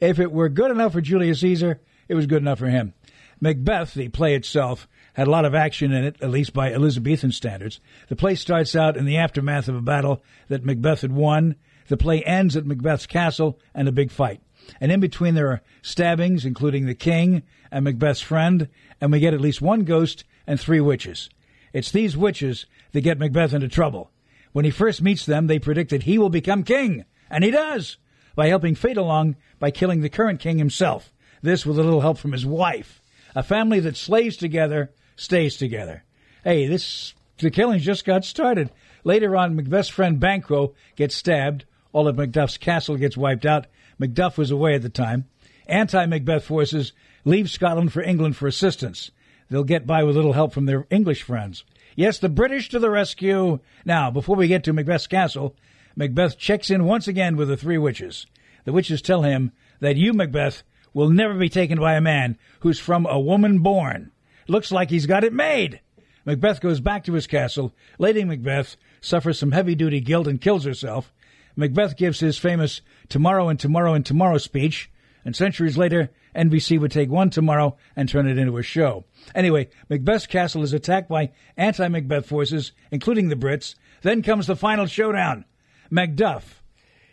If 0.00 0.18
it 0.18 0.32
were 0.32 0.48
good 0.48 0.70
enough 0.70 0.92
for 0.92 1.00
Julius 1.00 1.40
Caesar, 1.40 1.80
it 2.08 2.14
was 2.14 2.26
good 2.26 2.42
enough 2.42 2.58
for 2.58 2.66
him. 2.66 2.94
Macbeth, 3.40 3.94
the 3.94 4.08
play 4.08 4.34
itself, 4.34 4.88
had 5.14 5.26
a 5.26 5.30
lot 5.30 5.44
of 5.44 5.54
action 5.54 5.92
in 5.92 6.04
it, 6.04 6.16
at 6.20 6.30
least 6.30 6.52
by 6.52 6.72
Elizabethan 6.72 7.32
standards. 7.32 7.80
The 8.08 8.16
play 8.16 8.34
starts 8.34 8.74
out 8.74 8.96
in 8.96 9.04
the 9.04 9.18
aftermath 9.18 9.68
of 9.68 9.76
a 9.76 9.82
battle 9.82 10.22
that 10.48 10.64
Macbeth 10.64 11.02
had 11.02 11.12
won. 11.12 11.56
The 11.88 11.96
play 11.96 12.22
ends 12.22 12.56
at 12.56 12.66
Macbeth's 12.66 13.06
castle 13.06 13.58
and 13.74 13.88
a 13.88 13.92
big 13.92 14.10
fight. 14.10 14.40
And 14.80 14.92
in 14.92 15.00
between 15.00 15.34
there 15.34 15.48
are 15.48 15.62
stabbings, 15.82 16.44
including 16.44 16.86
the 16.86 16.94
king 16.94 17.42
and 17.70 17.84
Macbeth's 17.84 18.20
friend, 18.20 18.68
and 19.00 19.12
we 19.12 19.20
get 19.20 19.34
at 19.34 19.40
least 19.40 19.60
one 19.60 19.84
ghost 19.84 20.24
and 20.46 20.58
three 20.58 20.80
witches. 20.80 21.28
It's 21.72 21.90
these 21.90 22.16
witches 22.16 22.66
that 22.92 23.00
get 23.00 23.18
Macbeth 23.18 23.52
into 23.52 23.68
trouble. 23.68 24.10
When 24.52 24.64
he 24.64 24.70
first 24.70 25.02
meets 25.02 25.26
them, 25.26 25.46
they 25.46 25.58
predict 25.58 25.90
that 25.90 26.04
he 26.04 26.18
will 26.18 26.30
become 26.30 26.62
king, 26.62 27.04
and 27.30 27.42
he 27.42 27.50
does, 27.50 27.96
by 28.34 28.48
helping 28.48 28.74
fate 28.74 28.96
along 28.96 29.36
by 29.58 29.70
killing 29.70 30.00
the 30.00 30.08
current 30.08 30.40
king 30.40 30.58
himself. 30.58 31.12
This 31.42 31.66
with 31.66 31.78
a 31.78 31.82
little 31.82 32.02
help 32.02 32.18
from 32.18 32.32
his 32.32 32.46
wife. 32.46 33.02
A 33.34 33.42
family 33.42 33.80
that 33.80 33.96
slays 33.96 34.36
together 34.36 34.92
stays 35.22 35.56
together. 35.56 36.04
Hey, 36.44 36.66
this 36.66 37.14
the 37.38 37.50
killings 37.50 37.84
just 37.84 38.04
got 38.04 38.24
started. 38.24 38.70
Later 39.04 39.36
on, 39.36 39.56
Macbeth's 39.56 39.88
friend 39.88 40.20
Banquo 40.20 40.74
gets 40.96 41.16
stabbed. 41.16 41.64
All 41.92 42.08
of 42.08 42.16
Macduff's 42.16 42.56
castle 42.58 42.96
gets 42.96 43.16
wiped 43.16 43.44
out. 43.44 43.66
Macduff 44.00 44.38
was 44.38 44.50
away 44.50 44.74
at 44.74 44.82
the 44.82 44.88
time. 44.88 45.26
Anti-Macbeth 45.66 46.44
forces 46.44 46.92
leave 47.24 47.50
Scotland 47.50 47.92
for 47.92 48.02
England 48.02 48.36
for 48.36 48.46
assistance. 48.46 49.10
They'll 49.50 49.64
get 49.64 49.86
by 49.86 50.02
with 50.04 50.16
little 50.16 50.32
help 50.32 50.52
from 50.52 50.66
their 50.66 50.86
English 50.90 51.22
friends. 51.22 51.64
Yes, 51.96 52.18
the 52.18 52.28
British 52.28 52.68
to 52.70 52.78
the 52.78 52.90
rescue. 52.90 53.58
Now, 53.84 54.10
before 54.10 54.36
we 54.36 54.48
get 54.48 54.64
to 54.64 54.72
Macbeth's 54.72 55.06
castle, 55.06 55.56
Macbeth 55.96 56.38
checks 56.38 56.70
in 56.70 56.84
once 56.84 57.08
again 57.08 57.36
with 57.36 57.48
the 57.48 57.56
three 57.56 57.78
witches. 57.78 58.26
The 58.64 58.72
witches 58.72 59.02
tell 59.02 59.22
him 59.22 59.52
that 59.80 59.96
you, 59.96 60.12
Macbeth, 60.12 60.62
will 60.94 61.10
never 61.10 61.34
be 61.34 61.48
taken 61.48 61.78
by 61.78 61.94
a 61.94 62.00
man 62.00 62.38
who's 62.60 62.78
from 62.78 63.04
a 63.06 63.18
woman 63.18 63.58
born. 63.58 64.11
Looks 64.48 64.72
like 64.72 64.90
he's 64.90 65.06
got 65.06 65.24
it 65.24 65.32
made. 65.32 65.80
Macbeth 66.24 66.60
goes 66.60 66.80
back 66.80 67.04
to 67.04 67.14
his 67.14 67.26
castle. 67.26 67.72
Lady 67.98 68.24
Macbeth 68.24 68.76
suffers 69.00 69.38
some 69.38 69.52
heavy 69.52 69.74
duty 69.74 70.00
guilt 70.00 70.26
and 70.26 70.40
kills 70.40 70.64
herself. 70.64 71.12
Macbeth 71.56 71.96
gives 71.96 72.20
his 72.20 72.38
famous 72.38 72.80
tomorrow 73.08 73.48
and 73.48 73.58
tomorrow 73.58 73.94
and 73.94 74.06
tomorrow 74.06 74.38
speech, 74.38 74.90
and 75.24 75.36
centuries 75.36 75.76
later, 75.76 76.10
NBC 76.34 76.80
would 76.80 76.90
take 76.90 77.10
one 77.10 77.30
tomorrow 77.30 77.76
and 77.94 78.08
turn 78.08 78.26
it 78.26 78.38
into 78.38 78.56
a 78.56 78.62
show. 78.62 79.04
Anyway, 79.34 79.68
Macbeth's 79.88 80.26
castle 80.26 80.62
is 80.62 80.72
attacked 80.72 81.08
by 81.08 81.32
anti 81.56 81.86
Macbeth 81.88 82.26
forces, 82.26 82.72
including 82.90 83.28
the 83.28 83.36
Brits. 83.36 83.74
Then 84.02 84.22
comes 84.22 84.46
the 84.46 84.56
final 84.56 84.86
showdown. 84.86 85.44
Macduff, 85.90 86.62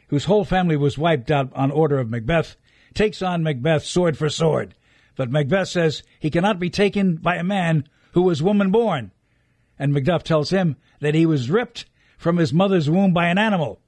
whose 0.07 0.25
whole 0.25 0.45
family 0.45 0.77
was 0.77 0.97
wiped 0.97 1.29
out 1.29 1.51
on 1.53 1.69
order 1.69 1.99
of 1.99 2.09
Macbeth, 2.09 2.55
takes 2.93 3.21
on 3.21 3.43
Macbeth 3.43 3.83
sword 3.83 4.17
for 4.17 4.29
sword. 4.29 4.73
But 5.19 5.29
Macbeth 5.29 5.67
says 5.67 6.01
he 6.17 6.29
cannot 6.29 6.59
be 6.59 6.69
taken 6.69 7.17
by 7.17 7.35
a 7.35 7.43
man 7.43 7.89
who 8.13 8.21
was 8.21 8.41
woman 8.41 8.71
born. 8.71 9.11
And 9.77 9.93
Macduff 9.93 10.23
tells 10.23 10.49
him 10.49 10.77
that 11.01 11.13
he 11.13 11.25
was 11.25 11.49
ripped 11.49 11.87
from 12.17 12.37
his 12.37 12.53
mother's 12.53 12.89
womb 12.89 13.11
by 13.11 13.27
an 13.27 13.37
animal. 13.37 13.81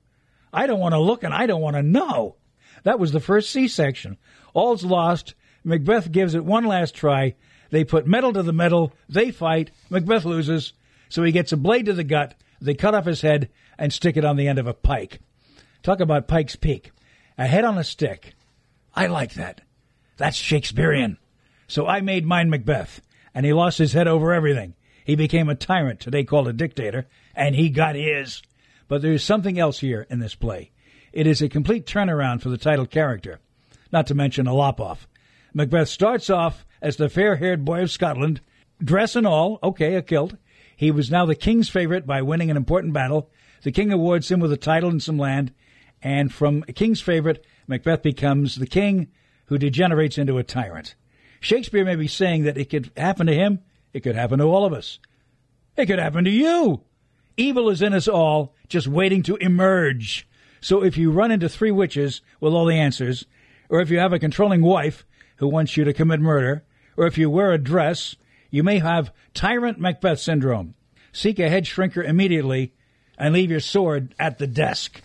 I 0.52 0.68
don't 0.68 0.82
want 0.82 0.92
to 0.92 1.00
look 1.00 1.24
and 1.24 1.34
I 1.34 1.46
don't 1.46 1.62
want 1.62 1.78
to 1.78 1.84
know. 1.84 2.36
That 2.84 3.00
was 3.00 3.14
the 3.14 3.22
first 3.22 3.50
C 3.50 3.70
section. 3.70 4.18
All's 4.54 4.84
lost. 4.84 5.34
Macbeth 5.64 6.12
gives 6.12 6.36
it 6.36 6.44
one 6.44 6.66
last 6.66 6.96
try. 6.96 7.36
They 7.70 7.86
put 7.86 8.06
metal 8.06 8.34
to 8.34 8.44
the 8.44 8.52
metal. 8.52 8.92
They 9.08 9.32
fight. 9.32 9.72
Macbeth 9.90 10.26
loses. 10.26 10.74
So 11.08 11.24
he 11.24 11.32
gets 11.32 11.54
a 11.54 11.58
blade 11.58 11.86
to 11.86 11.94
the 11.94 12.04
gut. 12.04 12.36
They 12.60 12.74
cut 12.74 12.94
off 12.94 13.06
his 13.06 13.22
head 13.22 13.48
and 13.78 13.94
stick 13.94 14.18
it 14.18 14.26
on 14.26 14.36
the 14.36 14.50
end 14.50 14.60
of 14.60 14.68
a 14.68 14.74
pike. 14.74 15.22
Talk 15.82 16.02
about 16.02 16.28
Pike's 16.28 16.58
Peak. 16.58 16.92
A 17.38 17.48
head 17.48 17.64
on 17.64 17.78
a 17.78 17.86
stick. 17.86 18.34
I 18.94 19.08
like 19.08 19.36
that. 19.36 19.62
That's 20.18 20.36
Shakespearean. 20.36 21.18
So 21.72 21.88
I 21.88 22.02
made 22.02 22.26
mine 22.26 22.50
Macbeth, 22.50 23.00
and 23.34 23.46
he 23.46 23.54
lost 23.54 23.78
his 23.78 23.94
head 23.94 24.06
over 24.06 24.34
everything. 24.34 24.74
He 25.06 25.16
became 25.16 25.48
a 25.48 25.56
tyrant, 25.56 26.02
today 26.02 26.26
called 26.26 26.50
a 26.50 26.54
dictator, 26.54 27.08
and 27.34 27.56
he 27.56 27.70
got 27.70 27.96
his. 27.96 28.42
But 28.90 29.02
there 29.02 29.14
is 29.14 29.24
something 29.24 29.58
else 29.58 29.80
here 29.80 30.06
in 30.10 30.20
this 30.20 30.36
play. 30.36 30.72
It 31.14 31.26
is 31.26 31.42
a 31.42 31.48
complete 31.48 31.86
turnaround 31.86 32.42
for 32.42 32.50
the 32.50 32.58
title 32.58 32.86
character, 32.86 33.40
not 33.90 34.06
to 34.08 34.14
mention 34.14 34.48
a 34.48 34.54
lop 34.54 34.82
off. 34.82 35.08
Macbeth 35.54 35.88
starts 35.88 36.30
off 36.30 36.66
as 36.82 36.98
the 36.98 37.08
fair 37.08 37.38
haired 37.38 37.64
boy 37.64 37.84
of 37.84 37.90
Scotland, 37.90 38.42
dress 38.84 39.16
and 39.16 39.26
all, 39.26 39.58
okay, 39.64 39.96
a 39.96 40.02
kilt. 40.02 40.36
He 40.76 40.92
was 40.92 41.10
now 41.10 41.26
the 41.26 41.36
king's 41.36 41.70
favorite 41.70 42.06
by 42.06 42.22
winning 42.22 42.52
an 42.52 42.58
important 42.58 42.92
battle. 42.92 43.30
The 43.64 43.72
king 43.72 43.94
awards 43.94 44.30
him 44.30 44.42
with 44.42 44.52
a 44.52 44.58
title 44.58 44.90
and 44.90 45.02
some 45.02 45.18
land, 45.18 45.54
and 46.04 46.34
from 46.34 46.66
a 46.68 46.74
king's 46.74 47.00
favorite, 47.00 47.46
Macbeth 47.66 48.02
becomes 48.02 48.58
the 48.58 48.68
king 48.68 49.08
who 49.46 49.58
degenerates 49.58 50.18
into 50.18 50.38
a 50.38 50.44
tyrant. 50.44 50.96
Shakespeare 51.42 51.84
may 51.84 51.96
be 51.96 52.08
saying 52.08 52.44
that 52.44 52.58
it 52.58 52.70
could 52.70 52.92
happen 52.96 53.28
to 53.28 53.34
him, 53.34 53.60
it 53.94 54.02
could 54.02 54.16
happen 54.16 54.40
to 54.40 54.46
all 54.46 54.64
of 54.64 54.72
us. 54.72 55.00
It 55.76 55.88
could 55.88 56.00
happen 56.00 56.24
to 56.24 56.32
you. 56.32 56.82
Evil 57.36 57.70
is 57.70 57.82
in 57.82 57.94
us 57.94 58.08
all, 58.08 58.56
just 58.70 58.88
waiting 58.88 59.24
to 59.24 59.36
emerge. 59.38 60.28
So 60.62 60.84
if 60.84 60.98
you 60.98 61.12
run 61.12 61.32
into 61.32 61.50
three 61.50 61.72
witches 61.72 62.22
with 62.40 62.54
all 62.54 62.66
the 62.66 62.78
answers, 62.78 63.26
or 63.70 63.82
if 63.82 63.90
you 63.90 63.98
have 63.98 64.14
a 64.14 64.20
controlling 64.20 64.62
wife 64.62 65.04
who 65.38 65.48
wants 65.48 65.76
you 65.76 65.84
to 65.84 65.94
commit 65.94 66.20
murder, 66.20 66.64
or 66.96 67.08
if 67.08 67.18
you 67.18 67.30
wear 67.30 67.52
a 67.52 67.58
dress, 67.58 68.16
you 68.52 68.62
may 68.62 68.78
have 68.78 69.12
tyrant 69.34 69.80
Macbeth 69.80 70.20
syndrome. 70.20 70.76
Seek 71.12 71.40
a 71.40 71.50
head 71.50 71.64
shrinker 71.64 72.06
immediately 72.06 72.74
and 73.18 73.34
leave 73.34 73.50
your 73.50 73.60
sword 73.60 74.14
at 74.20 74.38
the 74.38 74.48
desk. 74.48 75.02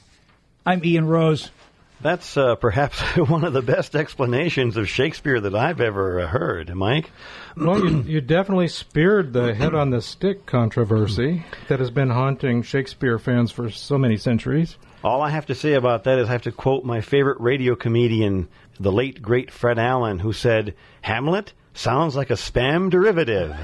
I'm 0.67 0.85
Ian 0.85 1.07
Rose. 1.07 1.51
That's 2.01 2.37
uh, 2.37 2.57
perhaps 2.57 3.01
one 3.17 3.45
of 3.45 3.53
the 3.53 3.63
best 3.63 3.97
explanations 3.97 4.77
of 4.77 4.89
Shakespeare 4.89 5.41
that 5.41 5.55
I've 5.55 5.81
ever 5.81 6.21
uh, 6.21 6.27
heard, 6.27 6.75
Mike. 6.75 7.11
Well, 7.59 7.83
you, 7.89 8.03
you 8.03 8.21
definitely 8.21 8.69
speared 8.69 9.33
the 9.33 9.55
head 9.55 9.75
on 9.75 9.89
the 9.89 10.03
stick 10.03 10.45
controversy 10.45 11.47
that 11.69 11.81
has 11.81 11.91
been 11.91 12.11
haunting 12.11 12.63
Shakespeare 12.63 13.19
fans 13.19 13.51
for 13.51 13.71
so 13.71 13.97
many 13.97 14.19
centuries. 14.19 14.77
All 15.03 15.23
I 15.23 15.31
have 15.31 15.47
to 15.47 15.55
say 15.55 15.73
about 15.73 16.05
that 16.05 16.19
is 16.19 16.29
I 16.29 16.33
have 16.33 16.43
to 16.43 16.53
quote 16.53 16.85
my 16.85 17.01
favorite 17.01 17.41
radio 17.41 17.75
comedian, 17.75 18.49
the 18.79 18.93
late 18.93 19.23
great 19.23 19.51
Fred 19.51 19.79
Allen, 19.79 20.19
who 20.19 20.35
said, 20.35 20.75
Hamlet 21.01 21.55
sounds 21.73 22.15
like 22.15 22.29
a 22.29 22.35
spam 22.35 22.91
derivative. 22.91 23.57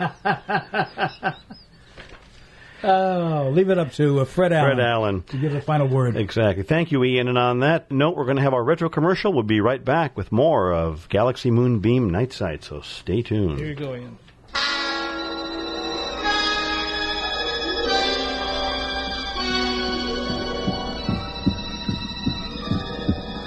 Oh, 2.88 3.50
leave 3.52 3.68
it 3.68 3.78
up 3.78 3.92
to 3.94 4.20
uh, 4.20 4.24
Fred 4.24 4.52
Allen. 4.52 4.76
Fred 4.76 4.86
Allen. 4.86 5.22
To 5.24 5.36
give 5.38 5.52
the 5.52 5.60
final 5.60 5.88
word. 5.88 6.16
Exactly. 6.16 6.62
Thank 6.62 6.92
you, 6.92 7.02
Ian. 7.02 7.26
And 7.28 7.36
on 7.36 7.60
that 7.60 7.90
note, 7.90 8.16
we're 8.16 8.26
going 8.26 8.36
to 8.36 8.42
have 8.42 8.54
our 8.54 8.62
retro 8.62 8.88
commercial. 8.88 9.32
We'll 9.32 9.42
be 9.42 9.60
right 9.60 9.84
back 9.84 10.16
with 10.16 10.30
more 10.30 10.72
of 10.72 11.08
Galaxy 11.08 11.50
Moonbeam 11.50 12.10
Night 12.10 12.32
Site, 12.32 12.62
so 12.62 12.80
stay 12.82 13.22
tuned. 13.22 13.58
Here 13.58 13.68
you 13.68 13.74
go, 13.74 13.94
Ian. 13.94 14.18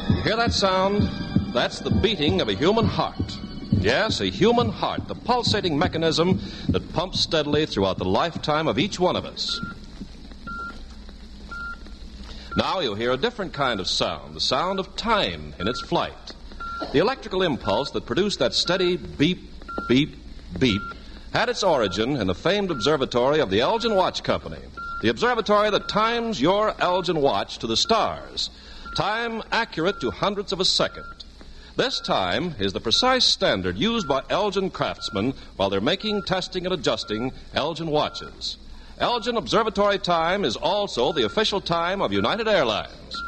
You 0.10 0.23
hear 0.23 0.36
that 0.36 0.52
sound? 0.54 1.04
That's 1.54 1.80
the 1.80 1.91
beating 1.91 2.41
of 2.41 2.49
a 2.49 2.54
human 2.54 2.86
heart. 2.86 3.38
Yes, 3.71 4.19
a 4.19 4.25
human 4.25 4.69
heart, 4.69 5.08
the 5.08 5.15
pulsating 5.15 5.77
mechanism 5.77 6.39
that 6.69 6.91
pumps 6.93 7.21
steadily 7.21 7.65
throughout 7.65 7.97
the 7.97 8.05
lifetime 8.05 8.67
of 8.67 8.79
each 8.79 8.99
one 8.99 9.15
of 9.15 9.25
us. 9.25 9.60
Now 12.58 12.79
you'll 12.79 12.95
hear 12.95 13.12
a 13.12 13.17
different 13.17 13.53
kind 13.53 13.79
of 13.79 13.88
sound, 13.88 14.36
the 14.36 14.41
sound 14.41 14.79
of 14.79 14.95
time 14.95 15.53
in 15.60 15.67
its 15.67 15.82
flight. 15.82 16.34
The 16.91 16.99
electrical 16.99 17.43
impulse 17.43 17.91
that 17.91 18.05
produced 18.05 18.39
that 18.39 18.53
steady 18.53 18.97
beep, 18.97 19.49
beep, 19.88 20.17
beep 20.58 20.82
had 21.32 21.47
its 21.49 21.63
origin 21.63 22.15
in 22.15 22.27
the 22.27 22.36
famed 22.36 22.71
observatory 22.71 23.39
of 23.39 23.49
the 23.49 23.62
Elgin 23.62 23.95
Watch 23.95 24.23
Company, 24.23 24.62
the 25.01 25.10
observatory 25.10 25.69
that 25.69 25.88
times 25.88 26.41
your 26.41 26.73
Elgin 26.82 27.21
watch 27.21 27.60
to 27.60 27.67
the 27.67 27.77
stars, 27.77 28.49
time 28.95 29.43
accurate 29.51 30.01
to 30.01 30.12
hundredths 30.12 30.51
of 30.51 30.60
a 30.60 30.65
second. 30.65 31.05
This 31.79 32.01
time 32.01 32.55
is 32.59 32.73
the 32.73 32.81
precise 32.81 33.23
standard 33.23 33.77
used 33.77 34.05
by 34.05 34.21
Elgin 34.29 34.69
craftsmen 34.69 35.33
while 35.55 35.69
they're 35.69 35.79
making, 35.79 36.23
testing, 36.23 36.65
and 36.65 36.73
adjusting 36.73 37.31
Elgin 37.53 37.87
watches. 37.89 38.57
Elgin 38.97 39.37
Observatory 39.37 39.97
time 39.97 40.43
is 40.43 40.57
also 40.57 41.13
the 41.13 41.23
official 41.23 41.61
time 41.61 42.01
of 42.01 42.11
United 42.11 42.49
Airlines. 42.49 43.23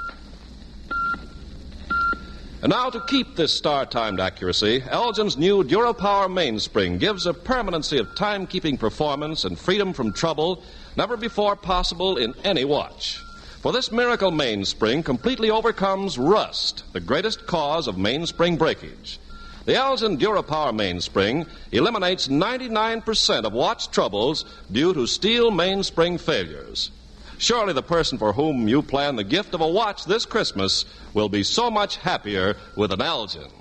And 2.62 2.72
now, 2.72 2.90
to 2.90 3.00
keep 3.08 3.38
this 3.38 3.58
star 3.58 3.86
timed 3.86 4.20
accuracy, 4.20 4.84
Elgin's 4.90 5.38
new 5.38 5.64
DuraPower 5.64 6.30
mainspring 6.30 6.98
gives 6.98 7.26
a 7.28 7.34
permanency 7.34 8.00
of 8.00 8.16
timekeeping 8.16 8.78
performance 8.78 9.46
and 9.46 9.58
freedom 9.58 9.94
from 9.94 10.12
trouble 10.12 10.62
never 10.98 11.16
before 11.16 11.56
possible 11.56 12.18
in 12.18 12.34
any 12.44 12.66
watch. 12.66 13.22
For 13.62 13.72
this 13.72 13.92
miracle 13.92 14.32
mainspring 14.32 15.04
completely 15.04 15.52
overcomes 15.52 16.18
rust, 16.18 16.84
the 16.94 17.00
greatest 17.00 17.46
cause 17.46 17.88
of 17.88 17.96
mainspring 17.96 18.58
breakage. 18.58 19.20
The 19.66 19.76
Elgin 19.76 20.18
DuraPower 20.18 20.76
mainspring 20.76 21.46
eliminates 21.72 22.28
99% 22.28 23.46
of 23.46 23.54
watch 23.54 23.92
troubles 23.92 24.46
due 24.72 24.96
to 24.96 25.06
steel 25.06 25.52
mainspring 25.52 26.18
failures. 26.18 26.90
Surely 27.38 27.74
the 27.74 27.84
person 27.84 28.18
for 28.18 28.34
whom 28.34 28.68
you 28.68 28.82
plan 28.82 29.16
the 29.16 29.24
gift 29.24 29.54
of 29.54 29.62
a 29.62 29.68
watch 29.68 30.06
this 30.06 30.26
Christmas 30.26 30.86
will 31.14 31.30
be 31.30 31.44
so 31.44 31.70
much 31.70 31.98
happier 31.98 32.58
with 32.76 32.92
an 32.92 33.04
Elgin. 33.04 33.52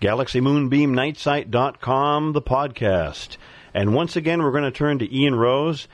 GalaxyMoonbeamNightSite.com, 0.00 2.32
the 2.32 2.40
podcast. 2.40 3.36
And 3.74 3.94
once 3.94 4.16
again, 4.16 4.42
we're 4.42 4.52
going 4.52 4.64
to 4.64 4.70
turn 4.70 4.98
to 5.00 5.14
Ian 5.14 5.34
Rose. 5.34 5.86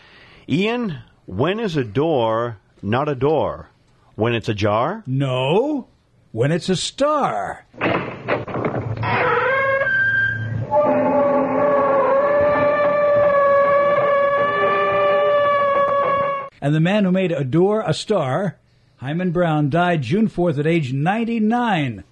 Ian, 0.48 1.00
when 1.26 1.58
is 1.58 1.76
a 1.76 1.82
door 1.82 2.58
not 2.82 3.08
a 3.08 3.14
door? 3.14 3.70
When 4.14 4.34
it's 4.34 4.48
a 4.48 4.54
jar? 4.54 5.02
No, 5.06 5.88
when 6.32 6.52
it's 6.52 6.68
a 6.68 6.76
star. 6.76 7.66
And 16.66 16.74
the 16.74 16.80
man 16.80 17.04
who 17.04 17.12
made 17.12 17.30
a 17.30 17.44
door 17.44 17.84
a 17.86 17.94
star, 17.94 18.58
Himan 18.96 19.30
Brown, 19.30 19.70
died 19.70 20.02
June 20.02 20.28
4th 20.28 20.58
at 20.58 20.66
age 20.66 20.92
99. 20.92 22.02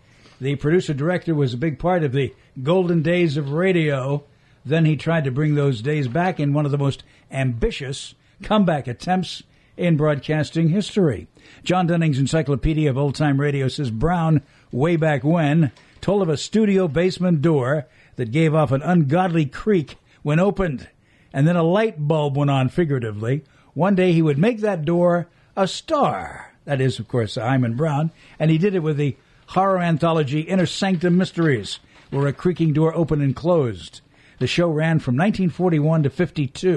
The 0.40 0.56
producer 0.56 0.94
director 0.94 1.34
was 1.34 1.54
a 1.54 1.58
big 1.58 1.78
part 1.78 2.04
of 2.04 2.12
the 2.12 2.34
golden 2.62 3.02
days 3.02 3.36
of 3.36 3.52
radio. 3.52 4.22
Then 4.64 4.84
he 4.84 4.96
tried 4.96 5.24
to 5.24 5.30
bring 5.30 5.54
those 5.54 5.82
days 5.82 6.06
back 6.06 6.38
in 6.38 6.52
one 6.52 6.66
of 6.66 6.70
the 6.70 6.78
most 6.78 7.02
ambitious 7.30 8.14
comeback 8.42 8.86
attempts 8.86 9.42
in 9.76 9.96
broadcasting 9.96 10.68
history. 10.68 11.26
John 11.62 11.86
Dunning's 11.86 12.18
Encyclopedia 12.18 12.88
of 12.88 12.98
Old 12.98 13.14
Time 13.14 13.40
Radio 13.40 13.68
says 13.68 13.90
Brown, 13.90 14.42
way 14.70 14.96
back 14.96 15.24
when, 15.24 15.72
told 16.00 16.22
of 16.22 16.28
a 16.28 16.36
studio 16.36 16.88
basement 16.88 17.42
door 17.42 17.86
that 18.16 18.30
gave 18.30 18.54
off 18.54 18.72
an 18.72 18.82
ungodly 18.82 19.46
creak 19.46 19.96
when 20.22 20.38
opened, 20.38 20.88
and 21.32 21.46
then 21.46 21.56
a 21.56 21.62
light 21.62 21.96
bulb 21.98 22.36
went 22.36 22.50
on 22.50 22.68
figuratively. 22.68 23.44
One 23.74 23.94
day 23.94 24.12
he 24.12 24.22
would 24.22 24.38
make 24.38 24.60
that 24.60 24.84
door 24.84 25.28
a 25.56 25.66
star. 25.66 26.54
That 26.64 26.80
is, 26.80 26.98
of 26.98 27.08
course, 27.08 27.34
Himan 27.34 27.74
Brown. 27.74 28.10
And 28.38 28.50
he 28.50 28.58
did 28.58 28.74
it 28.74 28.82
with 28.82 28.96
the 28.96 29.16
horror 29.48 29.80
anthology 29.80 30.40
Inner 30.40 30.66
Sanctum 30.66 31.18
Mysteries, 31.18 31.80
where 32.10 32.26
a 32.26 32.32
creaking 32.32 32.72
door 32.72 32.94
opened 32.94 33.22
and 33.22 33.36
closed. 33.36 34.00
The 34.38 34.46
show 34.46 34.68
ran 34.68 34.98
from 34.98 35.16
1941 35.16 36.04
to 36.04 36.10
52. 36.10 36.70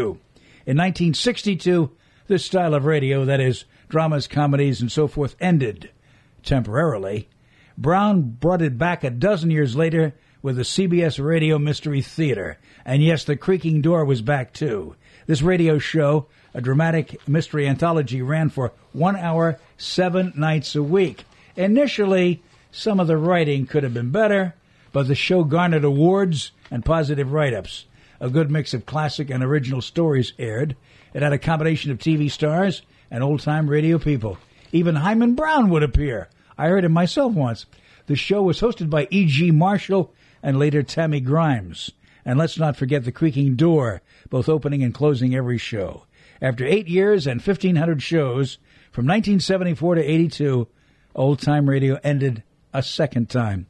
In 0.65 0.77
1962, 0.77 1.91
this 2.27 2.45
style 2.45 2.73
of 2.73 2.85
radio, 2.85 3.25
that 3.25 3.39
is, 3.39 3.65
dramas, 3.89 4.27
comedies, 4.27 4.81
and 4.81 4.91
so 4.91 5.07
forth, 5.07 5.35
ended 5.39 5.89
temporarily. 6.43 7.27
Brown 7.77 8.21
brought 8.21 8.61
it 8.61 8.77
back 8.77 9.03
a 9.03 9.09
dozen 9.09 9.51
years 9.51 9.75
later 9.75 10.13
with 10.41 10.55
the 10.55 10.63
CBS 10.63 11.23
Radio 11.23 11.59
Mystery 11.59 12.01
Theater. 12.01 12.57
And 12.85 13.03
yes, 13.03 13.23
the 13.23 13.35
creaking 13.35 13.81
door 13.81 14.05
was 14.05 14.21
back 14.21 14.53
too. 14.53 14.95
This 15.25 15.41
radio 15.41 15.77
show, 15.77 16.27
a 16.53 16.61
dramatic 16.61 17.27
mystery 17.27 17.67
anthology, 17.67 18.21
ran 18.21 18.49
for 18.49 18.71
one 18.93 19.15
hour, 19.15 19.59
seven 19.77 20.31
nights 20.35 20.75
a 20.75 20.81
week. 20.81 21.25
Initially, 21.55 22.41
some 22.71 22.99
of 22.99 23.07
the 23.07 23.17
writing 23.17 23.65
could 23.65 23.83
have 23.83 23.93
been 23.93 24.11
better, 24.11 24.55
but 24.91 25.07
the 25.07 25.15
show 25.15 25.43
garnered 25.43 25.83
awards 25.83 26.51
and 26.71 26.85
positive 26.85 27.31
write 27.31 27.53
ups. 27.53 27.85
A 28.19 28.29
good 28.29 28.49
mix 28.49 28.73
of 28.73 28.85
classic 28.85 29.29
and 29.29 29.43
original 29.43 29.81
stories 29.81 30.33
aired. 30.39 30.75
It 31.13 31.21
had 31.21 31.33
a 31.33 31.37
combination 31.37 31.91
of 31.91 31.97
TV 31.97 32.29
stars 32.29 32.81
and 33.09 33.23
old 33.23 33.41
time 33.41 33.69
radio 33.69 33.97
people. 33.97 34.37
Even 34.71 34.95
Himan 34.95 35.35
Brown 35.35 35.69
would 35.69 35.83
appear. 35.83 36.29
I 36.57 36.67
heard 36.67 36.85
him 36.85 36.91
myself 36.91 37.33
once. 37.33 37.65
The 38.07 38.15
show 38.15 38.41
was 38.41 38.61
hosted 38.61 38.89
by 38.89 39.07
E.G. 39.11 39.51
Marshall 39.51 40.13
and 40.41 40.59
later 40.59 40.83
Tammy 40.83 41.19
Grimes. 41.19 41.91
And 42.25 42.37
let's 42.37 42.57
not 42.57 42.75
forget 42.75 43.05
the 43.05 43.11
creaking 43.11 43.55
door, 43.55 44.01
both 44.29 44.49
opening 44.49 44.83
and 44.83 44.93
closing 44.93 45.33
every 45.33 45.57
show. 45.57 46.05
After 46.41 46.65
eight 46.65 46.87
years 46.87 47.25
and 47.25 47.41
1,500 47.41 48.01
shows, 48.01 48.57
from 48.91 49.05
1974 49.05 49.95
to 49.95 50.01
82, 50.03 50.67
old 51.15 51.41
time 51.41 51.69
radio 51.69 51.99
ended 52.03 52.43
a 52.73 52.83
second 52.83 53.29
time. 53.29 53.67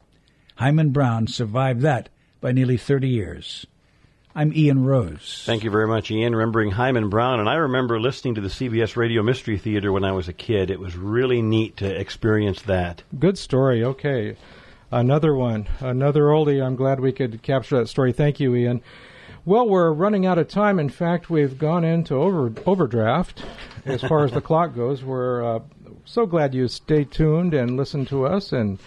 Himan 0.56 0.90
Brown 0.90 1.28
survived 1.28 1.82
that 1.82 2.08
by 2.40 2.52
nearly 2.52 2.76
30 2.76 3.08
years. 3.08 3.66
I'm 4.38 4.52
Ian 4.54 4.84
Rose. 4.84 5.42
Thank 5.46 5.64
you 5.64 5.70
very 5.72 5.88
much, 5.88 6.12
Ian. 6.12 6.36
Remembering 6.36 6.70
Himan 6.70 7.08
Brown, 7.08 7.40
and 7.40 7.48
I 7.48 7.54
remember 7.54 7.98
listening 7.98 8.36
to 8.36 8.40
the 8.40 8.46
CBS 8.46 8.94
Radio 8.94 9.20
Mystery 9.20 9.58
Theater 9.58 9.90
when 9.90 10.04
I 10.04 10.12
was 10.12 10.28
a 10.28 10.32
kid. 10.32 10.70
It 10.70 10.78
was 10.78 10.96
really 10.96 11.42
neat 11.42 11.78
to 11.78 11.86
experience 12.00 12.62
that. 12.62 13.02
Good 13.18 13.36
story. 13.36 13.82
Okay. 13.82 14.36
Another 14.92 15.34
one. 15.34 15.66
Another 15.80 16.26
oldie. 16.26 16.64
I'm 16.64 16.76
glad 16.76 17.00
we 17.00 17.10
could 17.10 17.42
capture 17.42 17.80
that 17.80 17.88
story. 17.88 18.12
Thank 18.12 18.38
you, 18.38 18.54
Ian. 18.54 18.80
Well, 19.44 19.68
we're 19.68 19.92
running 19.92 20.24
out 20.24 20.38
of 20.38 20.46
time. 20.46 20.78
In 20.78 20.88
fact, 20.88 21.28
we've 21.28 21.58
gone 21.58 21.82
into 21.82 22.14
over, 22.14 22.52
overdraft 22.64 23.44
as 23.86 24.02
far 24.02 24.24
as 24.24 24.30
the 24.30 24.40
clock 24.50 24.72
goes. 24.72 25.02
We're 25.02 25.56
uh, 25.56 25.60
so 26.04 26.26
glad 26.26 26.54
you 26.54 26.68
stay 26.68 27.02
tuned 27.02 27.54
and 27.54 27.76
listen 27.76 28.06
to 28.06 28.24
us 28.24 28.52
and 28.52 28.78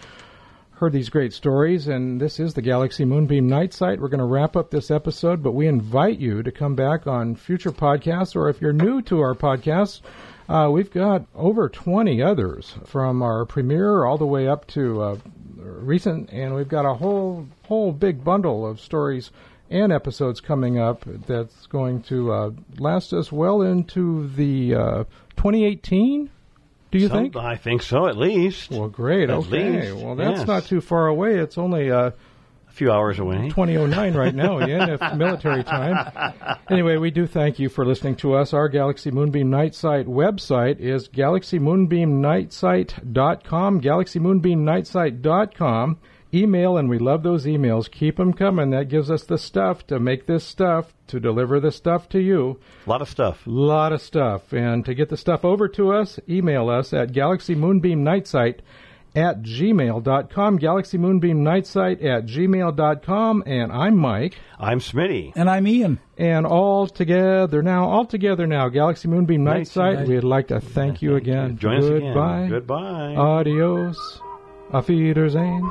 heard 0.81 0.91
these 0.91 1.09
great 1.09 1.31
stories, 1.31 1.87
and 1.87 2.19
this 2.19 2.39
is 2.39 2.55
the 2.55 2.61
Galaxy 2.63 3.05
Moonbeam 3.05 3.47
Night 3.47 3.71
Site. 3.71 4.01
We're 4.01 4.07
going 4.07 4.17
to 4.17 4.25
wrap 4.25 4.55
up 4.55 4.71
this 4.71 4.89
episode, 4.89 5.43
but 5.43 5.51
we 5.51 5.67
invite 5.67 6.17
you 6.17 6.41
to 6.41 6.51
come 6.51 6.73
back 6.73 7.05
on 7.05 7.35
future 7.35 7.71
podcasts, 7.71 8.35
or 8.35 8.49
if 8.49 8.59
you're 8.59 8.73
new 8.73 8.99
to 9.03 9.21
our 9.21 9.35
podcast, 9.35 10.01
uh, 10.49 10.71
we've 10.71 10.89
got 10.89 11.27
over 11.35 11.69
20 11.69 12.23
others 12.23 12.73
from 12.83 13.21
our 13.21 13.45
premiere 13.45 14.05
all 14.05 14.17
the 14.17 14.25
way 14.25 14.47
up 14.47 14.65
to 14.69 15.03
uh, 15.03 15.17
recent, 15.59 16.31
and 16.31 16.55
we've 16.55 16.67
got 16.67 16.87
a 16.87 16.95
whole 16.95 17.45
whole 17.67 17.91
big 17.91 18.23
bundle 18.23 18.65
of 18.65 18.79
stories 18.79 19.29
and 19.69 19.93
episodes 19.93 20.41
coming 20.41 20.79
up 20.79 21.03
that's 21.27 21.67
going 21.67 22.01
to 22.01 22.31
uh, 22.31 22.51
last 22.79 23.13
us 23.13 23.31
well 23.31 23.61
into 23.61 24.27
the 24.29 24.73
uh, 24.73 25.03
2018 25.35 26.31
do 26.91 26.99
you 26.99 27.07
Some, 27.07 27.17
think? 27.17 27.35
I 27.37 27.55
think 27.55 27.81
so, 27.81 28.07
at 28.07 28.17
least. 28.17 28.71
Well, 28.71 28.89
great. 28.89 29.29
At 29.29 29.37
okay. 29.37 29.81
least, 29.81 30.03
well, 30.03 30.15
that's 30.15 30.39
yes. 30.39 30.47
not 30.47 30.65
too 30.65 30.81
far 30.81 31.07
away. 31.07 31.37
It's 31.37 31.57
only 31.57 31.89
uh, 31.89 32.11
A 32.71 32.73
few 32.73 32.91
hours 32.91 33.19
away. 33.19 33.49
2009 33.49 34.13
right 34.13 34.33
now, 34.33 34.59
yeah, 34.65 34.93
if 34.93 35.01
military 35.17 35.61
time. 35.63 36.33
Anyway, 36.69 36.95
we 36.97 37.11
do 37.11 37.27
thank 37.27 37.59
you 37.59 37.67
for 37.69 37.85
listening 37.85 38.15
to 38.17 38.35
us. 38.35 38.53
Our 38.53 38.69
Galaxy 38.69 39.11
Moonbeam 39.11 39.49
Night 39.49 39.75
Site 39.75 40.05
website 40.05 40.79
is 40.79 41.09
galaxymoonbeamnightsite.com, 41.09 43.81
galaxymoonbeamnightsite.com. 43.81 45.97
Email, 46.33 46.77
and 46.77 46.89
we 46.89 46.97
love 46.97 47.23
those 47.23 47.45
emails. 47.45 47.91
Keep 47.91 48.17
them 48.17 48.33
coming. 48.33 48.69
That 48.69 48.87
gives 48.89 49.11
us 49.11 49.23
the 49.23 49.37
stuff 49.37 49.85
to 49.87 49.99
make 49.99 50.27
this 50.27 50.43
stuff, 50.45 50.93
to 51.07 51.19
deliver 51.19 51.59
the 51.59 51.71
stuff 51.71 52.07
to 52.09 52.19
you. 52.19 52.59
A 52.85 52.89
lot 52.89 53.01
of 53.01 53.09
stuff. 53.09 53.45
A 53.45 53.49
lot 53.49 53.91
of 53.91 54.01
stuff. 54.01 54.53
And 54.53 54.85
to 54.85 54.93
get 54.93 55.09
the 55.09 55.17
stuff 55.17 55.43
over 55.43 55.67
to 55.69 55.91
us, 55.93 56.19
email 56.29 56.69
us 56.69 56.93
at 56.93 57.11
galaxymoonbeamnightsite 57.11 58.59
at 59.13 59.41
gmail.com, 59.41 60.59
galaxymoonbeamnightsite 60.59 62.03
at 62.03 62.25
gmail.com. 62.25 63.43
And 63.45 63.71
I'm 63.71 63.97
Mike. 63.97 64.37
I'm 64.57 64.79
Smitty. 64.79 65.33
And 65.35 65.49
I'm 65.49 65.67
Ian. 65.67 65.99
And 66.17 66.45
all 66.45 66.87
together 66.87 67.61
now, 67.61 67.89
all 67.89 68.05
together 68.05 68.47
now, 68.47 68.69
Galaxy 68.69 69.07
Moonbeam 69.07 69.43
Night 69.43 69.57
Night 69.57 69.67
Site, 69.67 69.97
Site. 69.97 70.07
we'd 70.07 70.23
like 70.23 70.47
to 70.49 70.61
thank 70.61 71.01
you 71.01 71.15
again. 71.15 71.57
Join 71.57 71.77
us 71.79 71.85
again. 71.85 72.13
Goodbye. 72.13 72.47
Goodbye. 72.49 73.15
Adios. 73.15 74.21
My 74.73 74.81
feeders 74.81 75.35
ain't. 75.35 75.65